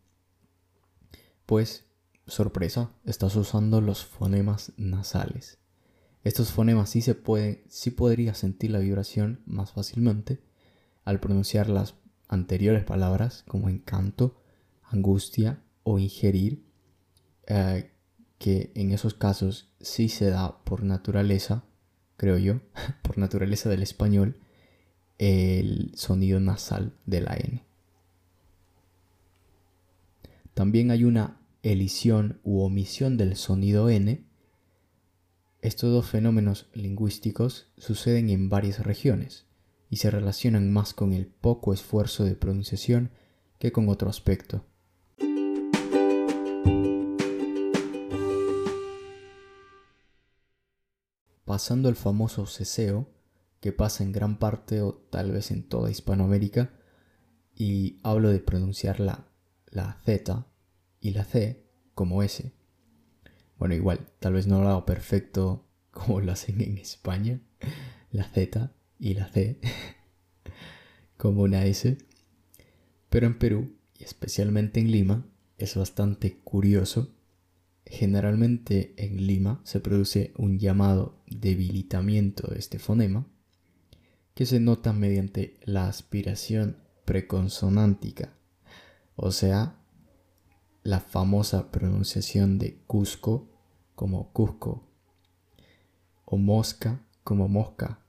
pues, 1.45 1.85
sorpresa, 2.27 2.91
estás 3.05 3.37
usando 3.37 3.83
los 3.83 4.07
fonemas 4.07 4.73
nasales. 4.79 5.59
Estos 6.27 6.51
fonemas 6.51 6.91
sí 6.91 7.03
se 7.03 7.15
pueden, 7.15 7.63
sí 7.69 7.93
podrías 7.93 8.39
sentir 8.39 8.73
la 8.73 8.81
vibración 8.81 9.43
más 9.47 9.71
fácilmente 9.71 10.41
al 11.05 11.21
pronunciar 11.21 11.69
las 11.69 11.95
anteriores 12.27 12.83
palabras 12.83 13.45
como 13.47 13.69
encanto, 13.69 14.43
angustia 14.83 15.63
o 15.85 16.01
ingerir, 16.01 16.65
eh, 17.47 17.93
que 18.41 18.73
en 18.75 18.91
esos 18.91 19.15
casos 19.15 19.73
sí 19.81 20.09
se 20.09 20.29
da 20.29 20.65
por 20.65 20.83
naturaleza, 20.83 21.63
creo 22.17 22.39
yo, 22.39 22.61
por 23.03 23.19
naturaleza 23.19 23.69
del 23.69 23.85
español, 23.85 24.41
el 25.19 25.93
sonido 25.95 26.41
nasal 26.41 26.93
de 27.07 27.21
la 27.21 27.37
N. 27.37 27.65
También 30.55 30.91
hay 30.91 31.05
una 31.05 31.39
elisión 31.63 32.41
u 32.43 32.63
omisión 32.63 33.17
del 33.17 33.37
sonido 33.37 33.89
N. 33.89 34.27
Estos 35.67 35.91
dos 35.91 36.07
fenómenos 36.07 36.69
lingüísticos 36.75 37.67
suceden 37.77 38.31
en 38.31 38.49
varias 38.49 38.79
regiones 38.85 39.47
y 39.91 39.97
se 39.97 40.13
relacionan 40.13 40.73
más 40.73 40.95
con 40.95 41.13
el 41.13 41.27
poco 41.27 41.75
esfuerzo 41.75 42.23
de 42.23 42.37
pronunciación 42.37 43.11
que 43.59 43.73
con 43.73 43.89
otro 43.89 44.09
aspecto. 44.09 44.65
Pasando 51.45 51.89
al 51.89 51.97
famoso 51.97 52.47
ceseo, 52.47 53.11
que 53.59 53.73
pasa 53.73 54.05
en 54.05 54.13
gran 54.13 54.39
parte 54.39 54.83
o 54.83 54.95
tal 54.95 55.33
vez 55.33 55.51
en 55.51 55.69
toda 55.69 55.91
Hispanoamérica, 55.91 56.79
y 57.57 57.99
hablo 58.05 58.31
de 58.31 58.39
pronunciar 58.39 59.01
la, 59.01 59.27
la 59.67 60.01
Z 60.05 60.47
y 61.01 61.11
la 61.11 61.25
C 61.25 61.67
como 61.97 62.23
S, 62.23 62.56
bueno, 63.59 63.75
igual, 63.75 64.07
tal 64.19 64.35
vez 64.35 64.47
no 64.47 64.63
lo 64.63 64.69
hago 64.69 64.87
perfecto 64.87 65.67
como 65.91 66.21
lo 66.21 66.33
hacen 66.33 66.61
en 66.61 66.79
España, 66.79 67.41
la 68.11 68.25
Z 68.25 68.73
y 68.99 69.15
la 69.15 69.29
C 69.29 69.61
como 71.17 71.43
una 71.43 71.65
S. 71.65 71.97
Pero 73.09 73.27
en 73.27 73.39
Perú, 73.39 73.77
y 73.99 74.05
especialmente 74.05 74.81
en 74.81 74.91
Lima, 74.91 75.27
es 75.59 75.75
bastante 75.75 76.39
curioso. 76.39 77.15
Generalmente 77.87 78.95
en 78.99 79.27
Lima 79.27 79.61
se 79.65 79.81
produce 79.81 80.33
un 80.37 80.59
llamado 80.59 81.23
debilitamiento 81.27 82.49
de 82.49 82.59
este 82.59 82.79
fonema, 82.79 83.27
que 84.35 84.45
se 84.45 84.61
nota 84.61 84.93
mediante 84.93 85.59
la 85.65 85.89
aspiración 85.89 86.77
preconsonántica, 87.07 88.35
o 89.15 89.33
sea, 89.33 89.81
la 90.87 91.01
famosa 91.01 91.73
pronunciación 91.73 92.59
de 92.61 92.81
Cusco 92.87 93.49
como 93.97 94.33
Cusco, 94.33 94.89
o 96.25 96.37
mosca 96.37 97.05
como 97.25 97.49
mosca, 97.49 98.05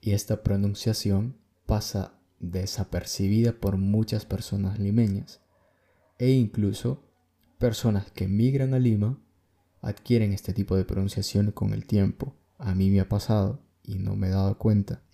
y 0.00 0.10
esta 0.10 0.42
pronunciación 0.42 1.36
pasa 1.66 2.18
desapercibida 2.40 3.52
por 3.52 3.76
muchas 3.76 4.24
personas 4.24 4.80
limeñas 4.80 5.42
e 6.18 6.30
incluso 6.30 7.04
personas 7.58 8.10
que 8.10 8.26
migran 8.26 8.74
a 8.74 8.80
Lima 8.80 9.20
adquieren 9.80 10.32
este 10.32 10.52
tipo 10.52 10.74
de 10.74 10.84
pronunciación 10.84 11.52
con 11.52 11.72
el 11.72 11.86
tiempo. 11.86 12.34
A 12.58 12.74
mí 12.74 12.90
me 12.90 12.98
ha 12.98 13.08
pasado 13.08 13.62
y 13.84 13.94
no 14.00 14.16
me 14.16 14.26
he 14.26 14.30
dado 14.30 14.58
cuenta, 14.58 15.04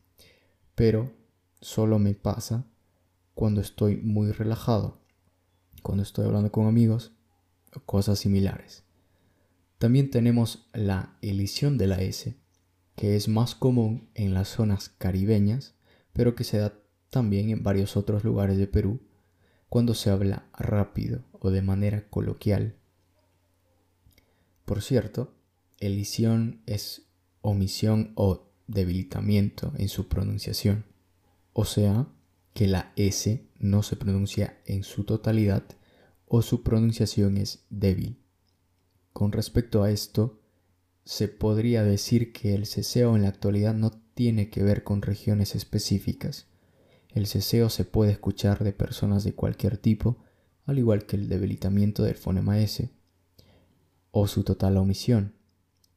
pero 0.74 1.12
solo 1.60 1.98
me 1.98 2.14
pasa 2.14 2.64
cuando 3.34 3.60
estoy 3.60 3.98
muy 3.98 4.32
relajado, 4.32 5.05
cuando 5.82 6.02
estoy 6.02 6.26
hablando 6.26 6.50
con 6.50 6.66
amigos 6.66 7.12
cosas 7.84 8.18
similares. 8.18 8.84
También 9.78 10.10
tenemos 10.10 10.68
la 10.72 11.18
elisión 11.20 11.76
de 11.76 11.86
la 11.86 12.00
S, 12.00 12.34
que 12.94 13.16
es 13.16 13.28
más 13.28 13.54
común 13.54 14.08
en 14.14 14.32
las 14.32 14.48
zonas 14.48 14.88
caribeñas, 14.88 15.74
pero 16.12 16.34
que 16.34 16.44
se 16.44 16.58
da 16.58 16.72
también 17.10 17.50
en 17.50 17.62
varios 17.62 17.96
otros 17.96 18.24
lugares 18.24 18.56
de 18.56 18.66
Perú 18.66 19.00
cuando 19.68 19.94
se 19.94 20.10
habla 20.10 20.48
rápido 20.56 21.24
o 21.32 21.50
de 21.50 21.60
manera 21.60 22.08
coloquial. 22.08 22.76
Por 24.64 24.82
cierto, 24.82 25.34
elisión 25.78 26.62
es 26.66 27.02
omisión 27.42 28.12
o 28.14 28.50
debilitamiento 28.66 29.72
en 29.76 29.88
su 29.88 30.08
pronunciación, 30.08 30.86
o 31.52 31.64
sea, 31.64 32.08
que 32.56 32.66
la 32.66 32.94
S 32.96 33.46
no 33.58 33.82
se 33.82 33.96
pronuncia 33.96 34.56
en 34.64 34.82
su 34.82 35.04
totalidad 35.04 35.62
o 36.26 36.40
su 36.40 36.62
pronunciación 36.62 37.36
es 37.36 37.66
débil. 37.68 38.18
Con 39.12 39.30
respecto 39.30 39.82
a 39.82 39.90
esto, 39.90 40.40
se 41.04 41.28
podría 41.28 41.82
decir 41.82 42.32
que 42.32 42.54
el 42.54 42.64
ceseo 42.64 43.14
en 43.14 43.22
la 43.22 43.28
actualidad 43.28 43.74
no 43.74 43.90
tiene 44.14 44.48
que 44.48 44.62
ver 44.62 44.84
con 44.84 45.02
regiones 45.02 45.54
específicas. 45.54 46.46
El 47.10 47.26
ceseo 47.26 47.68
se 47.68 47.84
puede 47.84 48.12
escuchar 48.12 48.64
de 48.64 48.72
personas 48.72 49.22
de 49.22 49.34
cualquier 49.34 49.76
tipo, 49.76 50.16
al 50.64 50.78
igual 50.78 51.04
que 51.04 51.16
el 51.16 51.28
debilitamiento 51.28 52.04
del 52.04 52.14
fonema 52.14 52.58
S, 52.58 52.88
o 54.12 54.26
su 54.28 54.44
total 54.44 54.78
omisión. 54.78 55.34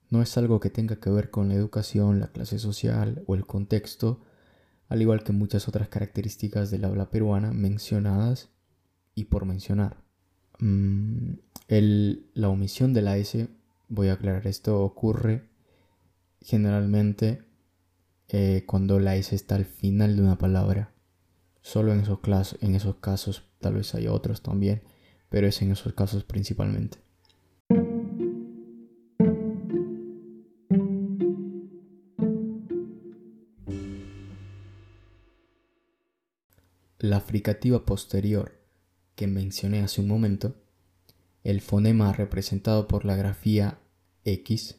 No 0.10 0.22
es 0.22 0.38
algo 0.38 0.60
que 0.60 0.70
tenga 0.70 0.98
que 0.98 1.10
ver 1.10 1.30
con 1.30 1.48
la 1.48 1.56
educación, 1.56 2.20
la 2.20 2.34
clase 2.34 2.60
social 2.60 3.24
o 3.28 3.36
el 3.36 3.46
contexto, 3.46 4.20
al 4.90 5.02
igual 5.02 5.24
que 5.24 5.32
muchas 5.32 5.68
otras 5.68 5.88
características 5.88 6.72
del 6.72 6.84
habla 6.84 7.12
peruana 7.12 7.54
mencionadas 7.54 8.50
y 9.16 9.26
por 9.26 9.46
mencionar. 9.46 9.98
Mm, 10.60 11.34
la 12.34 12.50
omisión 12.50 12.94
de 12.94 13.02
la 13.04 13.18
S 13.18 13.48
voy 13.88 14.08
a 14.08 14.14
aclarar, 14.14 14.48
esto 14.48 14.84
ocurre 14.84 15.48
generalmente 16.42 17.44
eh, 18.28 18.64
cuando 18.66 19.00
la 19.00 19.16
S 19.16 19.36
está 19.36 19.56
al 19.56 19.66
final 19.66 20.16
de 20.16 20.24
una 20.24 20.38
palabra. 20.38 20.92
Solo 21.62 21.94
en 21.94 22.00
esos, 22.00 22.20
en 22.62 22.76
esos 22.76 22.96
casos, 22.96 23.44
tal 23.60 23.76
vez 23.76 23.94
hay 23.94 24.08
otros 24.08 24.42
también, 24.42 24.82
pero 25.30 25.48
es 25.48 25.62
en 25.62 25.72
esos 25.72 25.94
casos 25.94 26.24
principalmente. 26.24 26.98
La 37.00 37.22
fricativa 37.22 37.86
posterior 37.86 38.60
que 39.16 39.26
mencioné 39.26 39.80
hace 39.80 40.02
un 40.02 40.10
momento 40.10 40.56
el 41.46 41.62
fonema 41.62 42.12
representado 42.12 42.90
por 42.90 43.06
la 43.06 43.16
grafía 43.16 43.80
X, 44.26 44.76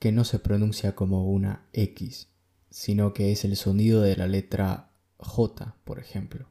que 0.00 0.10
no 0.10 0.24
se 0.24 0.40
pronuncia 0.40 0.96
como 0.96 1.30
una 1.30 1.68
X, 1.72 2.28
sino 2.68 3.14
que 3.14 3.30
es 3.30 3.44
el 3.44 3.56
sonido 3.56 4.02
de 4.02 4.16
la 4.16 4.26
letra 4.26 4.90
J, 5.18 5.76
por 5.84 6.00
ejemplo. 6.00 6.48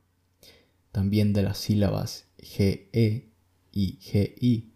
También 0.93 1.33
de 1.33 1.43
las 1.43 1.57
sílabas 1.57 2.29
GE 2.37 3.29
y 3.71 3.97
GI 3.99 4.73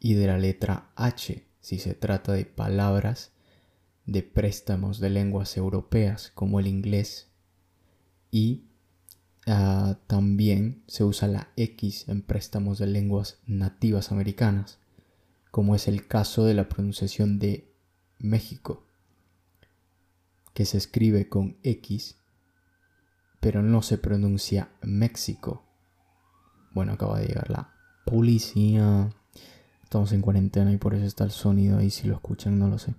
y 0.00 0.14
de 0.14 0.26
la 0.26 0.38
letra 0.38 0.90
H 0.96 1.44
si 1.60 1.78
se 1.78 1.92
trata 1.92 2.32
de 2.32 2.46
palabras 2.46 3.32
de 4.06 4.22
préstamos 4.22 5.00
de 5.00 5.10
lenguas 5.10 5.56
europeas 5.58 6.30
como 6.34 6.60
el 6.60 6.66
inglés 6.66 7.28
y 8.30 8.64
Ah, 9.46 9.98
también 10.06 10.82
se 10.86 11.04
usa 11.04 11.28
la 11.28 11.48
X 11.56 12.08
en 12.08 12.22
préstamos 12.22 12.78
de 12.78 12.86
lenguas 12.86 13.40
nativas 13.46 14.10
americanas, 14.10 14.78
como 15.50 15.74
es 15.74 15.86
el 15.86 16.06
caso 16.06 16.44
de 16.44 16.54
la 16.54 16.68
pronunciación 16.68 17.38
de 17.38 17.70
México, 18.18 18.86
que 20.54 20.64
se 20.64 20.78
escribe 20.78 21.28
con 21.28 21.58
X, 21.62 22.16
pero 23.40 23.62
no 23.62 23.82
se 23.82 23.98
pronuncia 23.98 24.70
México. 24.80 25.62
Bueno, 26.72 26.92
acaba 26.92 27.20
de 27.20 27.26
llegar 27.26 27.50
la 27.50 27.74
policía. 28.06 29.10
Estamos 29.82 30.12
en 30.12 30.22
cuarentena 30.22 30.72
y 30.72 30.78
por 30.78 30.94
eso 30.94 31.04
está 31.04 31.24
el 31.24 31.30
sonido 31.30 31.78
ahí. 31.78 31.90
Si 31.90 32.08
lo 32.08 32.14
escuchan, 32.14 32.58
no 32.58 32.68
lo 32.68 32.78
sé. 32.78 32.94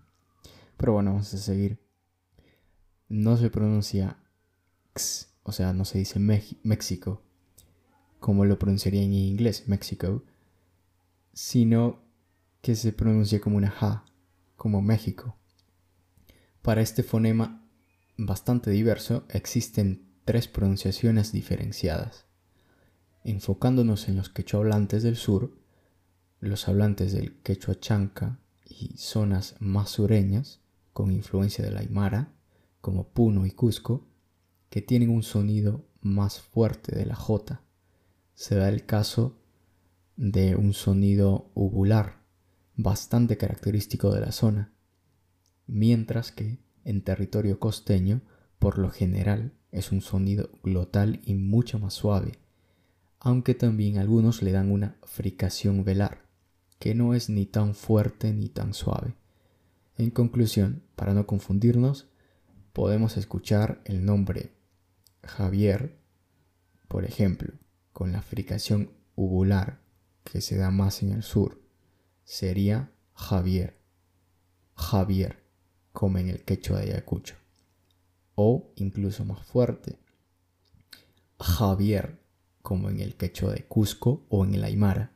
Pero 0.77 0.93
bueno, 0.93 1.11
vamos 1.11 1.33
a 1.33 1.37
seguir. 1.37 1.79
No 3.09 3.35
se 3.35 3.49
pronuncia 3.49 4.17
X 4.91 5.34
o 5.47 5.51
sea, 5.51 5.73
no 5.73 5.85
se 5.85 5.99
dice 5.99 6.19
México, 6.19 7.21
como 8.19 8.45
lo 8.45 8.57
pronunciaría 8.57 9.03
en 9.03 9.13
inglés, 9.13 9.67
México, 9.67 10.23
sino 11.33 12.01
que 12.61 12.75
se 12.75 12.91
pronuncia 12.91 13.39
como 13.39 13.57
una 13.57 13.69
ja, 13.69 14.05
como 14.55 14.81
México. 14.81 15.37
Para 16.63 16.81
este 16.81 17.03
fonema 17.03 17.63
bastante 18.17 18.71
diverso 18.71 19.25
existen 19.29 20.07
tres 20.25 20.47
pronunciaciones 20.47 21.31
diferenciadas. 21.31 22.25
Enfocándonos 23.23 24.09
en 24.09 24.15
los 24.15 24.29
quechua 24.29 24.61
hablantes 24.61 25.03
del 25.03 25.15
sur, 25.15 25.59
los 26.39 26.67
hablantes 26.67 27.13
del 27.13 27.39
quechua 27.43 27.79
chanca 27.79 28.39
y 28.65 28.97
zonas 28.97 29.57
más 29.59 29.91
sureñas, 29.91 30.59
con 30.91 31.11
influencia 31.11 31.63
de 31.63 31.69
la 31.69 31.81
aymara, 31.81 32.33
como 32.81 33.09
Puno 33.09 33.45
y 33.45 33.51
Cusco, 33.51 34.07
que 34.69 34.81
tienen 34.81 35.09
un 35.09 35.23
sonido 35.23 35.85
más 36.01 36.41
fuerte 36.41 36.95
de 36.95 37.05
la 37.05 37.15
J. 37.15 37.61
Se 38.33 38.55
da 38.55 38.69
el 38.69 38.85
caso 38.85 39.37
de 40.17 40.55
un 40.55 40.73
sonido 40.73 41.49
uvular, 41.55 42.21
bastante 42.75 43.37
característico 43.37 44.13
de 44.13 44.21
la 44.21 44.31
zona, 44.31 44.71
mientras 45.67 46.31
que 46.31 46.59
en 46.83 47.01
territorio 47.01 47.59
costeño, 47.59 48.21
por 48.59 48.77
lo 48.77 48.89
general, 48.89 49.53
es 49.71 49.91
un 49.91 50.01
sonido 50.01 50.49
glotal 50.63 51.21
y 51.25 51.33
mucho 51.33 51.79
más 51.79 51.93
suave, 51.93 52.39
aunque 53.19 53.55
también 53.55 53.97
algunos 53.97 54.41
le 54.41 54.51
dan 54.51 54.71
una 54.71 54.97
fricación 55.03 55.83
velar, 55.83 56.25
que 56.79 56.93
no 56.95 57.13
es 57.13 57.29
ni 57.29 57.45
tan 57.45 57.73
fuerte 57.73 58.33
ni 58.33 58.49
tan 58.49 58.73
suave. 58.73 59.15
En 59.97 60.11
conclusión, 60.11 60.83
para 60.95 61.13
no 61.13 61.25
confundirnos, 61.25 62.07
podemos 62.75 63.15
escuchar 63.15 63.81
el 63.85 64.03
nombre 64.03 64.51
Javier, 65.23 65.97
por 66.89 67.05
ejemplo, 67.05 67.53
con 67.93 68.11
la 68.11 68.21
fricación 68.21 68.91
uvular 69.15 69.79
que 70.25 70.41
se 70.41 70.57
da 70.57 70.71
más 70.71 71.01
en 71.01 71.13
el 71.13 71.23
sur, 71.23 71.61
sería 72.25 72.91
Javier. 73.13 73.79
Javier, 74.75 75.41
como 75.93 76.17
en 76.17 76.27
el 76.27 76.43
quechua 76.43 76.81
de 76.81 76.91
Ayacucho. 76.91 77.35
O 78.35 78.73
incluso 78.75 79.23
más 79.23 79.41
fuerte, 79.45 79.97
Javier, 81.39 82.19
como 82.61 82.89
en 82.89 82.99
el 82.99 83.15
quechua 83.15 83.53
de 83.53 83.65
Cusco 83.65 84.25
o 84.27 84.43
en 84.43 84.53
el 84.53 84.65
Aymara. 84.65 85.13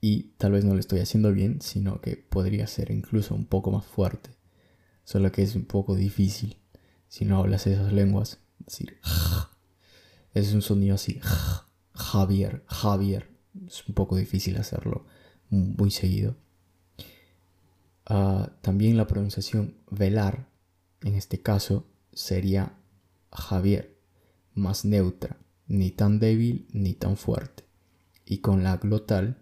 y 0.00 0.34
tal 0.38 0.52
vez 0.52 0.64
no 0.64 0.72
lo 0.72 0.80
estoy 0.80 1.00
haciendo 1.00 1.34
bien, 1.34 1.60
sino 1.60 2.00
que 2.00 2.16
podría 2.16 2.66
ser 2.66 2.90
incluso 2.90 3.34
un 3.34 3.44
poco 3.44 3.70
más 3.70 3.84
fuerte. 3.84 4.35
Solo 5.06 5.30
que 5.30 5.44
es 5.44 5.54
un 5.54 5.66
poco 5.66 5.94
difícil 5.94 6.56
si 7.06 7.24
no 7.24 7.38
hablas 7.38 7.68
esas 7.68 7.92
lenguas. 7.92 8.40
Decir, 8.58 8.98
es 10.34 10.52
un 10.52 10.62
sonido 10.62 10.96
así, 10.96 11.20
Javier, 11.94 12.64
Javier. 12.66 13.30
Es 13.68 13.86
un 13.86 13.94
poco 13.94 14.16
difícil 14.16 14.56
hacerlo 14.56 15.06
muy 15.48 15.92
seguido. 15.92 16.34
Ah, 18.04 18.50
también 18.62 18.96
la 18.96 19.06
pronunciación 19.06 19.76
velar, 19.88 20.48
en 21.02 21.14
este 21.14 21.40
caso, 21.40 21.86
sería 22.12 22.76
Javier, 23.30 23.96
más 24.54 24.84
neutra, 24.84 25.36
ni 25.68 25.92
tan 25.92 26.18
débil 26.18 26.66
ni 26.72 26.94
tan 26.94 27.16
fuerte. 27.16 27.62
Y 28.24 28.38
con 28.38 28.64
la 28.64 28.76
glotal, 28.78 29.38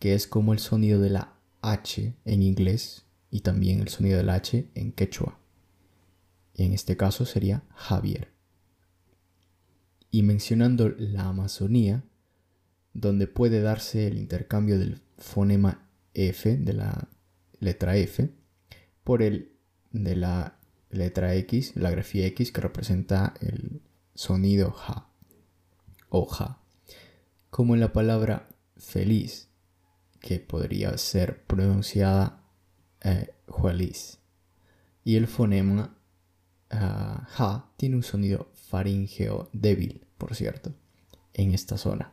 que 0.00 0.14
es 0.14 0.26
como 0.26 0.52
el 0.52 0.58
sonido 0.58 1.00
de 1.00 1.10
la 1.10 1.34
H 1.62 2.16
en 2.24 2.42
inglés 2.42 3.03
y 3.34 3.40
también 3.40 3.80
el 3.80 3.88
sonido 3.88 4.16
de 4.16 4.22
la 4.22 4.34
H 4.34 4.68
en 4.76 4.92
quechua. 4.92 5.40
En 6.54 6.72
este 6.72 6.96
caso 6.96 7.26
sería 7.26 7.64
Javier. 7.74 8.28
Y 10.12 10.22
mencionando 10.22 10.90
la 10.90 11.24
Amazonía, 11.24 12.04
donde 12.92 13.26
puede 13.26 13.60
darse 13.60 14.06
el 14.06 14.18
intercambio 14.18 14.78
del 14.78 15.02
fonema 15.18 15.84
F, 16.14 16.56
de 16.58 16.74
la 16.74 17.08
letra 17.58 17.96
F, 17.96 18.30
por 19.02 19.20
el 19.20 19.50
de 19.90 20.14
la 20.14 20.60
letra 20.90 21.34
X, 21.34 21.72
la 21.74 21.90
grafía 21.90 22.26
X 22.26 22.52
que 22.52 22.60
representa 22.60 23.34
el 23.40 23.82
sonido 24.14 24.70
ja 24.70 25.08
o 26.08 26.24
ja, 26.26 26.60
como 27.50 27.74
en 27.74 27.80
la 27.80 27.92
palabra 27.92 28.48
feliz, 28.76 29.48
que 30.20 30.38
podría 30.38 30.96
ser 30.98 31.42
pronunciada 31.46 32.43
eh, 33.04 33.30
Y 35.04 35.16
el 35.16 35.26
fonema 35.26 35.96
ah, 36.70 37.26
ja 37.30 37.72
tiene 37.76 37.96
un 37.96 38.02
sonido 38.02 38.50
faríngeo 38.54 39.50
débil, 39.52 40.06
por 40.18 40.34
cierto, 40.34 40.74
en 41.32 41.52
esta 41.52 41.76
zona. 41.76 42.12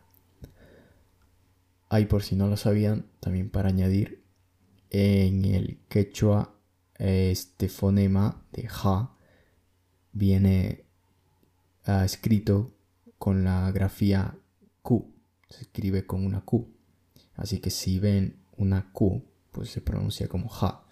Hay 1.89 2.05
por 2.05 2.23
si 2.23 2.35
no 2.35 2.47
lo 2.47 2.57
sabían, 2.57 3.07
también 3.19 3.49
para 3.49 3.69
añadir, 3.69 4.23
en 4.89 5.45
el 5.45 5.79
quechua 5.87 6.55
este 6.95 7.69
fonema 7.69 8.45
de 8.51 8.67
ja 8.67 9.15
viene 10.11 10.85
ah, 11.85 12.05
escrito 12.05 12.75
con 13.17 13.43
la 13.43 13.71
grafía 13.71 14.37
Q, 14.81 15.13
se 15.49 15.61
escribe 15.61 16.05
con 16.05 16.25
una 16.25 16.41
Q. 16.41 16.67
Así 17.35 17.59
que 17.59 17.69
si 17.69 17.99
ven 17.99 18.43
una 18.57 18.91
Q, 18.91 19.23
pues 19.51 19.69
se 19.69 19.81
pronuncia 19.81 20.27
como 20.27 20.49
ja. 20.49 20.85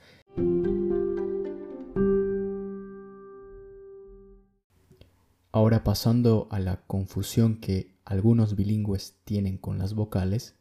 Ahora 5.52 5.84
pasando 5.84 6.48
a 6.52 6.60
la 6.60 6.86
confusión 6.86 7.60
que 7.60 7.98
algunos 8.06 8.56
bilingües 8.56 9.17
tienen 9.24 9.58
con 9.58 9.78
las 9.78 9.93
vocales, 9.93 10.56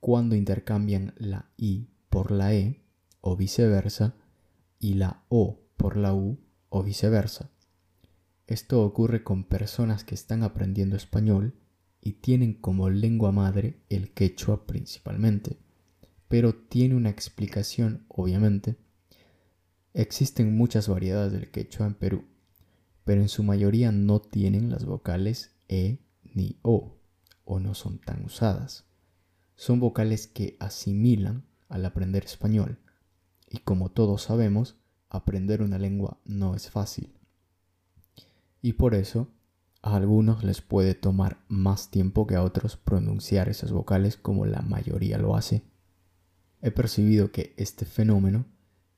cuando 0.00 0.34
intercambian 0.34 1.14
la 1.16 1.50
I 1.56 1.88
por 2.08 2.30
la 2.30 2.54
E 2.54 2.82
o 3.20 3.36
viceversa 3.36 4.14
y 4.78 4.94
la 4.94 5.22
O 5.28 5.60
por 5.76 5.96
la 5.96 6.14
U 6.14 6.38
o 6.70 6.82
viceversa. 6.82 7.50
Esto 8.46 8.82
ocurre 8.82 9.22
con 9.22 9.44
personas 9.44 10.04
que 10.04 10.14
están 10.14 10.42
aprendiendo 10.42 10.96
español 10.96 11.54
y 12.00 12.14
tienen 12.14 12.54
como 12.54 12.90
lengua 12.90 13.30
madre 13.30 13.78
el 13.88 14.10
quechua 14.12 14.66
principalmente, 14.66 15.58
pero 16.32 16.54
tiene 16.54 16.94
una 16.94 17.10
explicación 17.10 18.06
obviamente. 18.08 18.76
Existen 19.92 20.56
muchas 20.56 20.88
variedades 20.88 21.32
del 21.32 21.50
quechua 21.50 21.86
en 21.86 21.92
Perú, 21.94 22.24
pero 23.04 23.20
en 23.20 23.28
su 23.28 23.42
mayoría 23.42 23.92
no 23.92 24.20
tienen 24.20 24.70
las 24.70 24.86
vocales 24.86 25.54
E 25.68 25.98
ni 26.24 26.58
O, 26.62 26.96
o 27.44 27.60
no 27.60 27.74
son 27.74 27.98
tan 27.98 28.24
usadas 28.24 28.86
son 29.62 29.78
vocales 29.78 30.26
que 30.26 30.56
asimilan 30.58 31.44
al 31.68 31.86
aprender 31.86 32.24
español. 32.24 32.80
Y 33.48 33.58
como 33.58 33.90
todos 33.90 34.22
sabemos, 34.22 34.74
aprender 35.08 35.62
una 35.62 35.78
lengua 35.78 36.18
no 36.24 36.56
es 36.56 36.68
fácil. 36.68 37.14
Y 38.60 38.72
por 38.72 38.96
eso, 38.96 39.28
a 39.82 39.94
algunos 39.94 40.42
les 40.42 40.62
puede 40.62 40.94
tomar 40.94 41.44
más 41.46 41.92
tiempo 41.92 42.26
que 42.26 42.34
a 42.34 42.42
otros 42.42 42.76
pronunciar 42.76 43.48
esas 43.48 43.70
vocales 43.70 44.16
como 44.16 44.46
la 44.46 44.62
mayoría 44.62 45.16
lo 45.16 45.36
hace. 45.36 45.62
He 46.62 46.70
percibido 46.70 47.30
que 47.32 47.52
este 47.58 47.84
fenómeno 47.84 48.46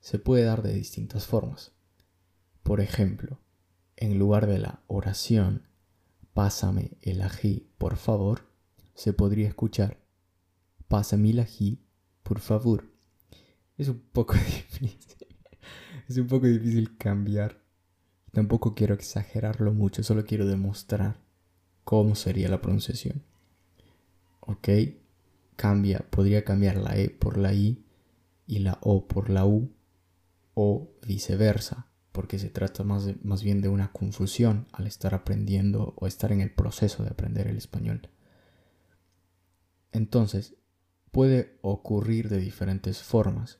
se 0.01 0.21
puede 0.21 0.45
dar 0.45 0.63
de 0.63 0.75
distintas 0.75 1.27
formas. 1.27 1.73
Por 2.63 2.81
ejemplo, 2.81 3.41
en 3.97 4.19
lugar 4.19 4.47
de 4.47 4.59
la 4.59 4.83
oración, 4.87 5.67
pásame 6.33 6.93
el 7.03 7.23
ají, 7.23 7.67
por 7.79 7.97
favor, 7.97 8.47
se 8.95 9.13
podría 9.13 9.49
escuchar 9.49 10.05
Pásame 10.89 11.31
el 11.31 11.41
ají, 11.41 11.81
por 12.23 12.41
favor. 12.41 12.85
Es 13.77 13.89
un 13.89 13.99
poco 14.13 14.35
difícil. 14.81 15.27
Es 16.09 16.17
un 16.19 16.27
poco 16.27 16.47
difícil 16.47 16.97
cambiar. 16.97 17.61
Tampoco 18.33 18.75
quiero 18.75 18.95
exagerarlo 18.95 19.73
mucho, 19.73 20.03
solo 20.03 20.25
quiero 20.25 20.47
demostrar 20.47 21.21
cómo 21.85 22.15
sería 22.15 22.49
la 22.49 22.61
pronunciación. 22.61 23.23
Ok, 24.41 24.69
cambia, 25.57 26.05
podría 26.11 26.45
cambiar 26.45 26.77
la 26.77 26.97
E 26.97 27.11
por 27.11 27.39
la 27.39 27.53
I 27.53 27.85
y 28.47 28.59
la 28.61 28.79
O 28.83 29.07
por 29.07 29.31
la 29.31 29.47
U 29.47 29.71
o 30.55 30.91
viceversa, 31.07 31.89
porque 32.13 32.39
se 32.39 32.51
trata 32.51 32.85
más, 32.85 33.09
más 33.23 33.43
bien 33.43 33.61
de 33.61 33.69
una 33.69 33.93
confusión 33.93 34.67
al 34.73 34.87
estar 34.87 35.15
aprendiendo 35.15 35.95
o 35.97 36.07
estar 36.07 36.33
en 36.33 36.41
el 36.41 36.53
proceso 36.53 37.03
de 37.03 37.11
aprender 37.11 37.49
el 37.49 37.57
español. 37.57 38.09
Entonces, 39.91 40.55
puede 41.11 41.59
ocurrir 41.63 42.29
de 42.29 42.39
diferentes 42.39 43.03
formas, 43.03 43.59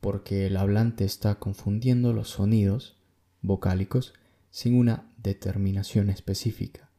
porque 0.00 0.46
el 0.46 0.56
hablante 0.56 1.04
está 1.04 1.38
confundiendo 1.38 2.12
los 2.12 2.30
sonidos 2.30 2.96
vocálicos 3.40 4.14
sin 4.50 4.78
una 4.78 5.10
determinación 5.18 6.10
específica, 6.10 6.90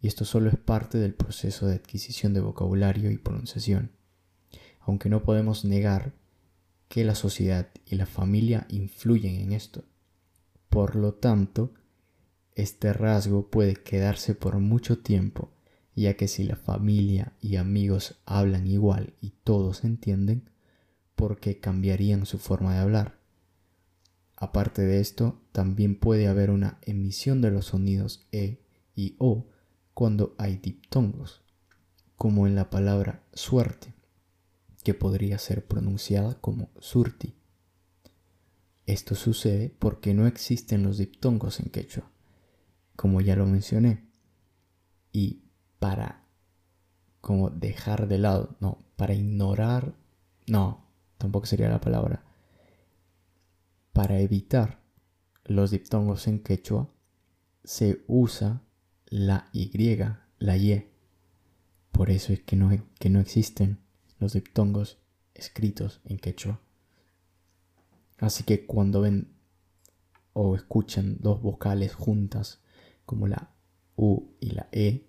y 0.00 0.08
esto 0.08 0.24
solo 0.24 0.50
es 0.50 0.56
parte 0.56 0.98
del 0.98 1.14
proceso 1.14 1.66
de 1.66 1.74
adquisición 1.74 2.34
de 2.34 2.40
vocabulario 2.40 3.10
y 3.10 3.18
pronunciación, 3.18 3.92
aunque 4.80 5.08
no 5.08 5.22
podemos 5.22 5.64
negar 5.64 6.14
que 6.88 7.04
la 7.04 7.14
sociedad 7.14 7.68
y 7.84 7.96
la 7.96 8.06
familia 8.06 8.66
influyen 8.68 9.36
en 9.36 9.52
esto. 9.52 9.84
Por 10.68 10.96
lo 10.96 11.14
tanto, 11.14 11.74
este 12.54 12.92
rasgo 12.92 13.48
puede 13.50 13.74
quedarse 13.74 14.34
por 14.34 14.58
mucho 14.58 14.98
tiempo 14.98 15.52
ya 16.00 16.14
que 16.14 16.28
si 16.28 16.44
la 16.44 16.56
familia 16.56 17.32
y 17.40 17.56
amigos 17.56 18.20
hablan 18.24 18.66
igual 18.66 19.14
y 19.20 19.34
todos 19.44 19.84
entienden, 19.84 20.50
¿por 21.14 21.38
qué 21.38 21.60
cambiarían 21.60 22.26
su 22.26 22.38
forma 22.38 22.74
de 22.74 22.80
hablar? 22.80 23.18
Aparte 24.36 24.82
de 24.82 25.00
esto, 25.00 25.42
también 25.52 25.98
puede 25.98 26.26
haber 26.26 26.50
una 26.50 26.78
emisión 26.82 27.42
de 27.42 27.50
los 27.50 27.66
sonidos 27.66 28.26
E 28.32 28.62
y 28.94 29.16
O 29.18 29.46
cuando 30.00 30.34
hay 30.38 30.56
diptongos, 30.56 31.42
como 32.16 32.46
en 32.46 32.54
la 32.54 32.70
palabra 32.70 33.22
suerte, 33.34 33.92
que 34.82 34.94
podría 34.94 35.38
ser 35.38 35.66
pronunciada 35.66 36.40
como 36.40 36.70
surti. 36.78 37.34
Esto 38.86 39.14
sucede 39.14 39.68
porque 39.68 40.14
no 40.14 40.26
existen 40.26 40.84
los 40.84 40.96
diptongos 40.96 41.60
en 41.60 41.68
quechua, 41.68 42.10
como 42.96 43.20
ya 43.20 43.36
lo 43.36 43.44
mencioné, 43.44 44.08
y 45.12 45.42
para 45.78 46.24
como 47.20 47.50
dejar 47.50 48.08
de 48.08 48.16
lado, 48.16 48.56
no, 48.58 48.78
para 48.96 49.12
ignorar, 49.12 49.94
no, 50.46 50.82
tampoco 51.18 51.44
sería 51.44 51.68
la 51.68 51.82
palabra, 51.82 52.24
para 53.92 54.18
evitar 54.18 54.80
los 55.44 55.70
diptongos 55.70 56.26
en 56.26 56.42
quechua, 56.42 56.88
se 57.64 58.02
usa 58.08 58.62
la 59.10 59.48
Y, 59.52 59.70
la 60.38 60.56
Y. 60.56 60.88
Por 61.92 62.10
eso 62.10 62.32
es 62.32 62.40
que 62.40 62.56
no, 62.56 62.70
que 62.98 63.10
no 63.10 63.20
existen 63.20 63.78
los 64.18 64.32
diptongos 64.32 64.98
escritos 65.34 66.00
en 66.04 66.18
quechua. 66.18 66.60
Así 68.18 68.44
que 68.44 68.66
cuando 68.66 69.00
ven 69.00 69.32
o 70.32 70.54
escuchan 70.54 71.18
dos 71.20 71.42
vocales 71.42 71.94
juntas, 71.94 72.60
como 73.04 73.26
la 73.26 73.50
U 73.96 74.28
y 74.40 74.50
la 74.50 74.68
E, 74.72 75.06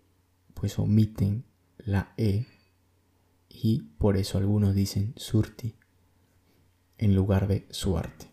pues 0.54 0.80
omiten 0.80 1.46
la 1.78 2.14
E 2.18 2.46
y 3.50 3.82
por 3.98 4.18
eso 4.18 4.38
algunos 4.38 4.74
dicen 4.76 5.14
surti 5.18 5.76
en 6.98 7.16
lugar 7.16 7.48
de 7.48 7.68
suerte. 7.70 8.32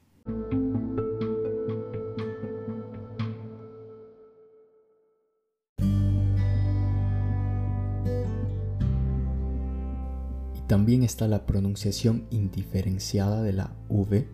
También 10.69 11.03
está 11.03 11.27
la 11.29 11.47
pronunciación 11.47 12.27
indiferenciada 12.31 13.43
de 13.43 13.55
la 13.55 13.73
V 13.89 14.29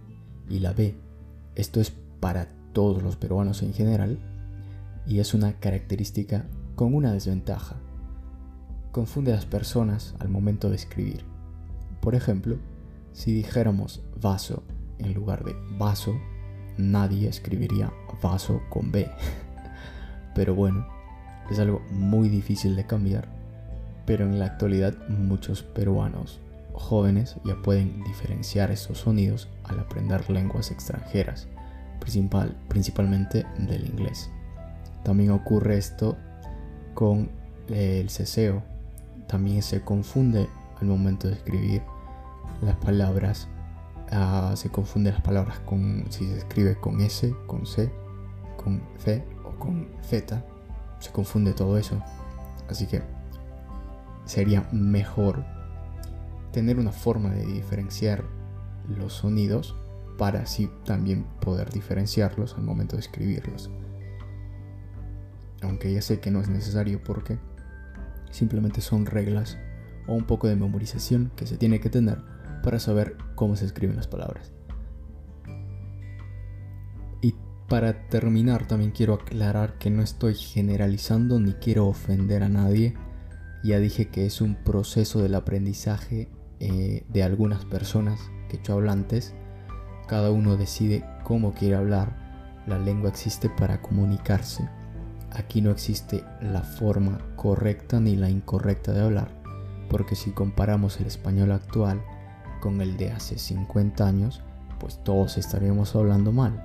y 0.50 0.58
la 0.58 0.72
B. 0.72 0.96
Esto 1.54 1.80
es 1.80 1.92
para 2.18 2.48
todos 2.72 3.04
los 3.04 3.14
peruanos 3.14 3.62
en 3.62 3.72
general 3.72 4.18
y 5.06 5.20
es 5.20 5.32
una 5.32 5.60
característica 5.60 6.46
con 6.74 6.92
una 6.92 7.12
desventaja. 7.12 7.76
Confunde 8.90 9.32
a 9.32 9.36
las 9.36 9.46
personas 9.46 10.16
al 10.18 10.28
momento 10.28 10.70
de 10.70 10.76
escribir. 10.76 11.24
Por 12.00 12.16
ejemplo, 12.16 12.56
si 13.12 13.32
dijéramos 13.32 14.02
vaso 14.20 14.64
en 14.98 15.14
lugar 15.14 15.44
de 15.44 15.54
vaso, 15.78 16.16
nadie 16.76 17.28
escribiría 17.28 17.92
vaso 18.20 18.60
con 18.70 18.90
B. 18.90 19.08
Pero 20.34 20.56
bueno, 20.56 20.84
es 21.48 21.60
algo 21.60 21.80
muy 21.92 22.28
difícil 22.28 22.74
de 22.74 22.86
cambiar. 22.86 23.43
Pero 24.06 24.24
en 24.24 24.38
la 24.38 24.46
actualidad 24.46 24.94
muchos 25.08 25.62
peruanos 25.62 26.40
jóvenes 26.74 27.36
ya 27.44 27.54
pueden 27.62 28.02
diferenciar 28.04 28.70
estos 28.70 28.98
sonidos 28.98 29.48
al 29.64 29.78
aprender 29.78 30.28
lenguas 30.28 30.70
extranjeras, 30.70 31.46
principal, 32.00 32.56
principalmente 32.68 33.46
del 33.58 33.86
inglés. 33.86 34.30
También 35.04 35.30
ocurre 35.30 35.78
esto 35.78 36.16
con 36.94 37.30
el 37.68 38.10
ceseo. 38.10 38.62
También 39.28 39.62
se 39.62 39.80
confunde 39.80 40.48
al 40.80 40.86
momento 40.86 41.28
de 41.28 41.34
escribir 41.34 41.82
las 42.62 42.76
palabras. 42.76 43.48
Ah, 44.10 44.52
se 44.56 44.68
confunde 44.68 45.12
las 45.12 45.22
palabras 45.22 45.58
con 45.60 46.04
si 46.10 46.26
se 46.26 46.38
escribe 46.38 46.76
con 46.76 47.00
S, 47.00 47.34
con 47.46 47.66
C, 47.66 47.90
con 48.62 48.82
C 48.98 49.24
o 49.44 49.50
con 49.58 49.88
Z. 50.02 50.42
Se 51.00 51.10
confunde 51.10 51.52
todo 51.52 51.78
eso. 51.78 52.02
Así 52.68 52.86
que 52.86 53.02
sería 54.24 54.68
mejor 54.72 55.44
tener 56.52 56.78
una 56.78 56.92
forma 56.92 57.30
de 57.30 57.46
diferenciar 57.46 58.24
los 58.88 59.14
sonidos 59.14 59.76
para 60.18 60.40
así 60.40 60.70
también 60.84 61.24
poder 61.40 61.70
diferenciarlos 61.70 62.54
al 62.54 62.62
momento 62.62 62.96
de 62.96 63.00
escribirlos. 63.00 63.70
Aunque 65.62 65.92
ya 65.92 66.02
sé 66.02 66.20
que 66.20 66.30
no 66.30 66.40
es 66.40 66.48
necesario 66.48 67.02
porque 67.02 67.38
simplemente 68.30 68.80
son 68.80 69.06
reglas 69.06 69.58
o 70.06 70.14
un 70.14 70.24
poco 70.24 70.46
de 70.46 70.56
memorización 70.56 71.32
que 71.36 71.46
se 71.46 71.56
tiene 71.56 71.80
que 71.80 71.90
tener 71.90 72.18
para 72.62 72.78
saber 72.78 73.16
cómo 73.34 73.56
se 73.56 73.64
escriben 73.64 73.96
las 73.96 74.08
palabras. 74.08 74.52
Y 77.20 77.34
para 77.68 78.08
terminar 78.08 78.66
también 78.66 78.90
quiero 78.90 79.14
aclarar 79.14 79.78
que 79.78 79.90
no 79.90 80.02
estoy 80.02 80.34
generalizando 80.34 81.40
ni 81.40 81.54
quiero 81.54 81.86
ofender 81.86 82.42
a 82.42 82.48
nadie. 82.48 82.94
Ya 83.64 83.78
dije 83.78 84.08
que 84.08 84.26
es 84.26 84.42
un 84.42 84.56
proceso 84.56 85.22
del 85.22 85.34
aprendizaje 85.34 86.28
eh, 86.60 87.04
de 87.08 87.22
algunas 87.22 87.64
personas 87.64 88.20
que 88.48 88.60
hablantes. 88.70 89.34
Cada 90.06 90.30
uno 90.30 90.56
decide 90.56 91.04
cómo 91.24 91.54
quiere 91.54 91.76
hablar. 91.76 92.62
La 92.66 92.78
lengua 92.78 93.08
existe 93.08 93.48
para 93.48 93.80
comunicarse. 93.80 94.68
Aquí 95.30 95.62
no 95.62 95.70
existe 95.70 96.22
la 96.40 96.62
forma 96.62 97.18
correcta 97.36 98.00
ni 98.00 98.16
la 98.16 98.30
incorrecta 98.30 98.92
de 98.92 99.00
hablar, 99.00 99.28
porque 99.90 100.14
si 100.14 100.30
comparamos 100.30 101.00
el 101.00 101.06
español 101.06 101.50
actual 101.50 102.02
con 102.60 102.80
el 102.80 102.96
de 102.96 103.12
hace 103.12 103.38
50 103.38 104.06
años, 104.06 104.42
pues 104.78 105.02
todos 105.02 105.38
estaríamos 105.38 105.96
hablando 105.96 106.32
mal. 106.32 106.64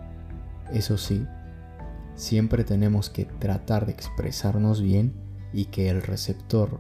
Eso 0.72 0.98
sí, 0.98 1.26
siempre 2.16 2.64
tenemos 2.64 3.10
que 3.10 3.26
tratar 3.26 3.86
de 3.86 3.94
expresarnos 3.94 4.82
bien 4.82 5.14
y 5.52 5.66
que 5.66 5.90
el 5.90 6.04
receptor 6.04 6.80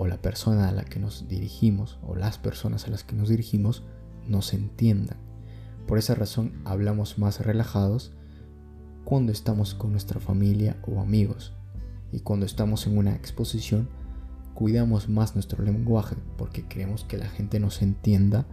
o 0.00 0.06
la 0.06 0.16
persona 0.16 0.66
a 0.66 0.72
la 0.72 0.86
que 0.86 0.98
nos 0.98 1.28
dirigimos 1.28 1.98
o 2.02 2.16
las 2.16 2.38
personas 2.38 2.86
a 2.86 2.90
las 2.90 3.04
que 3.04 3.14
nos 3.14 3.28
dirigimos 3.28 3.82
nos 4.26 4.54
entiendan. 4.54 5.18
Por 5.86 5.98
esa 5.98 6.14
razón 6.14 6.54
hablamos 6.64 7.18
más 7.18 7.44
relajados 7.44 8.14
cuando 9.04 9.30
estamos 9.30 9.74
con 9.74 9.92
nuestra 9.92 10.18
familia 10.18 10.78
o 10.88 11.02
amigos 11.02 11.52
y 12.12 12.20
cuando 12.20 12.46
estamos 12.46 12.86
en 12.86 12.96
una 12.96 13.14
exposición 13.14 13.90
cuidamos 14.54 15.10
más 15.10 15.34
nuestro 15.34 15.62
lenguaje 15.62 16.16
porque 16.38 16.66
queremos 16.66 17.04
que 17.04 17.18
la 17.18 17.28
gente 17.28 17.60
nos 17.60 17.82
entienda 17.82 18.46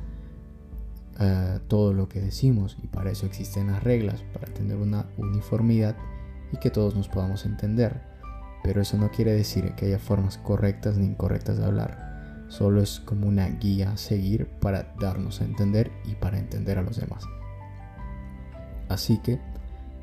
eh, 1.18 1.60
todo 1.70 1.94
lo 1.94 2.10
que 2.10 2.20
decimos 2.20 2.76
y 2.84 2.88
para 2.88 3.10
eso 3.12 3.26
existen 3.26 3.68
las 3.68 3.86
reglas, 3.86 4.22
para 4.34 4.54
tener 4.54 4.76
una 4.76 5.06
uniformidad 5.16 5.96
y 6.52 6.58
que 6.58 6.72
todos 6.72 6.94
nos 6.94 7.08
podamos 7.08 7.46
entender. 7.46 8.17
Pero 8.68 8.82
eso 8.82 8.98
no 8.98 9.10
quiere 9.12 9.32
decir 9.32 9.72
que 9.76 9.86
haya 9.86 9.98
formas 9.98 10.38
correctas 10.40 10.98
ni 10.98 11.06
incorrectas 11.06 11.58
de 11.58 11.64
hablar, 11.64 12.44
solo 12.50 12.82
es 12.82 13.00
como 13.00 13.26
una 13.26 13.48
guía 13.48 13.92
a 13.92 13.98
seguir 13.98 14.46
para 14.60 14.94
darnos 15.00 15.40
a 15.40 15.46
entender 15.46 15.90
y 16.04 16.16
para 16.16 16.38
entender 16.38 16.78
a 16.78 16.82
los 16.82 16.98
demás. 16.98 17.24
Así 18.90 19.20
que, 19.20 19.40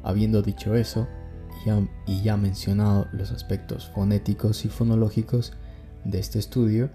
habiendo 0.03 0.41
dicho 0.41 0.75
eso, 0.75 1.07
y 2.07 2.23
ya 2.23 2.39
mencionado 2.39 3.07
los 3.13 3.33
aspectos 3.33 3.91
fonéticos 3.95 4.65
y 4.65 4.71
fonológicos 4.71 5.53
de 6.05 6.19
este 6.19 6.39
estudio, 6.39 6.89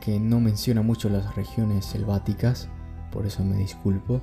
que 0.00 0.20
no 0.20 0.38
menciona 0.38 0.82
mucho 0.82 1.08
las 1.08 1.34
regiones 1.34 1.84
selváticas, 1.84 2.68
por 3.10 3.26
eso 3.26 3.44
me 3.44 3.56
disculpo. 3.56 4.22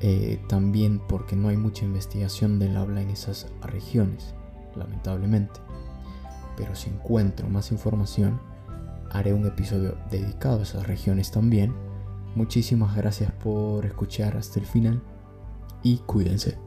Eh, 0.00 0.40
también 0.48 1.00
porque 1.08 1.36
no 1.36 1.48
hay 1.48 1.56
mucha 1.56 1.84
investigación 1.84 2.58
del 2.58 2.76
habla 2.76 3.02
en 3.02 3.10
esas 3.10 3.46
regiones, 3.62 4.34
lamentablemente. 4.78 5.60
Pero 6.56 6.74
si 6.74 6.90
encuentro 6.90 7.48
más 7.48 7.70
información, 7.70 8.40
haré 9.10 9.32
un 9.32 9.46
episodio 9.46 9.96
dedicado 10.10 10.60
a 10.60 10.62
esas 10.62 10.86
regiones 10.86 11.30
también. 11.30 11.74
Muchísimas 12.34 12.96
gracias 12.96 13.32
por 13.32 13.84
escuchar 13.84 14.36
hasta 14.36 14.60
el 14.60 14.66
final 14.66 15.02
y 15.82 15.98
cuídense. 15.98 16.58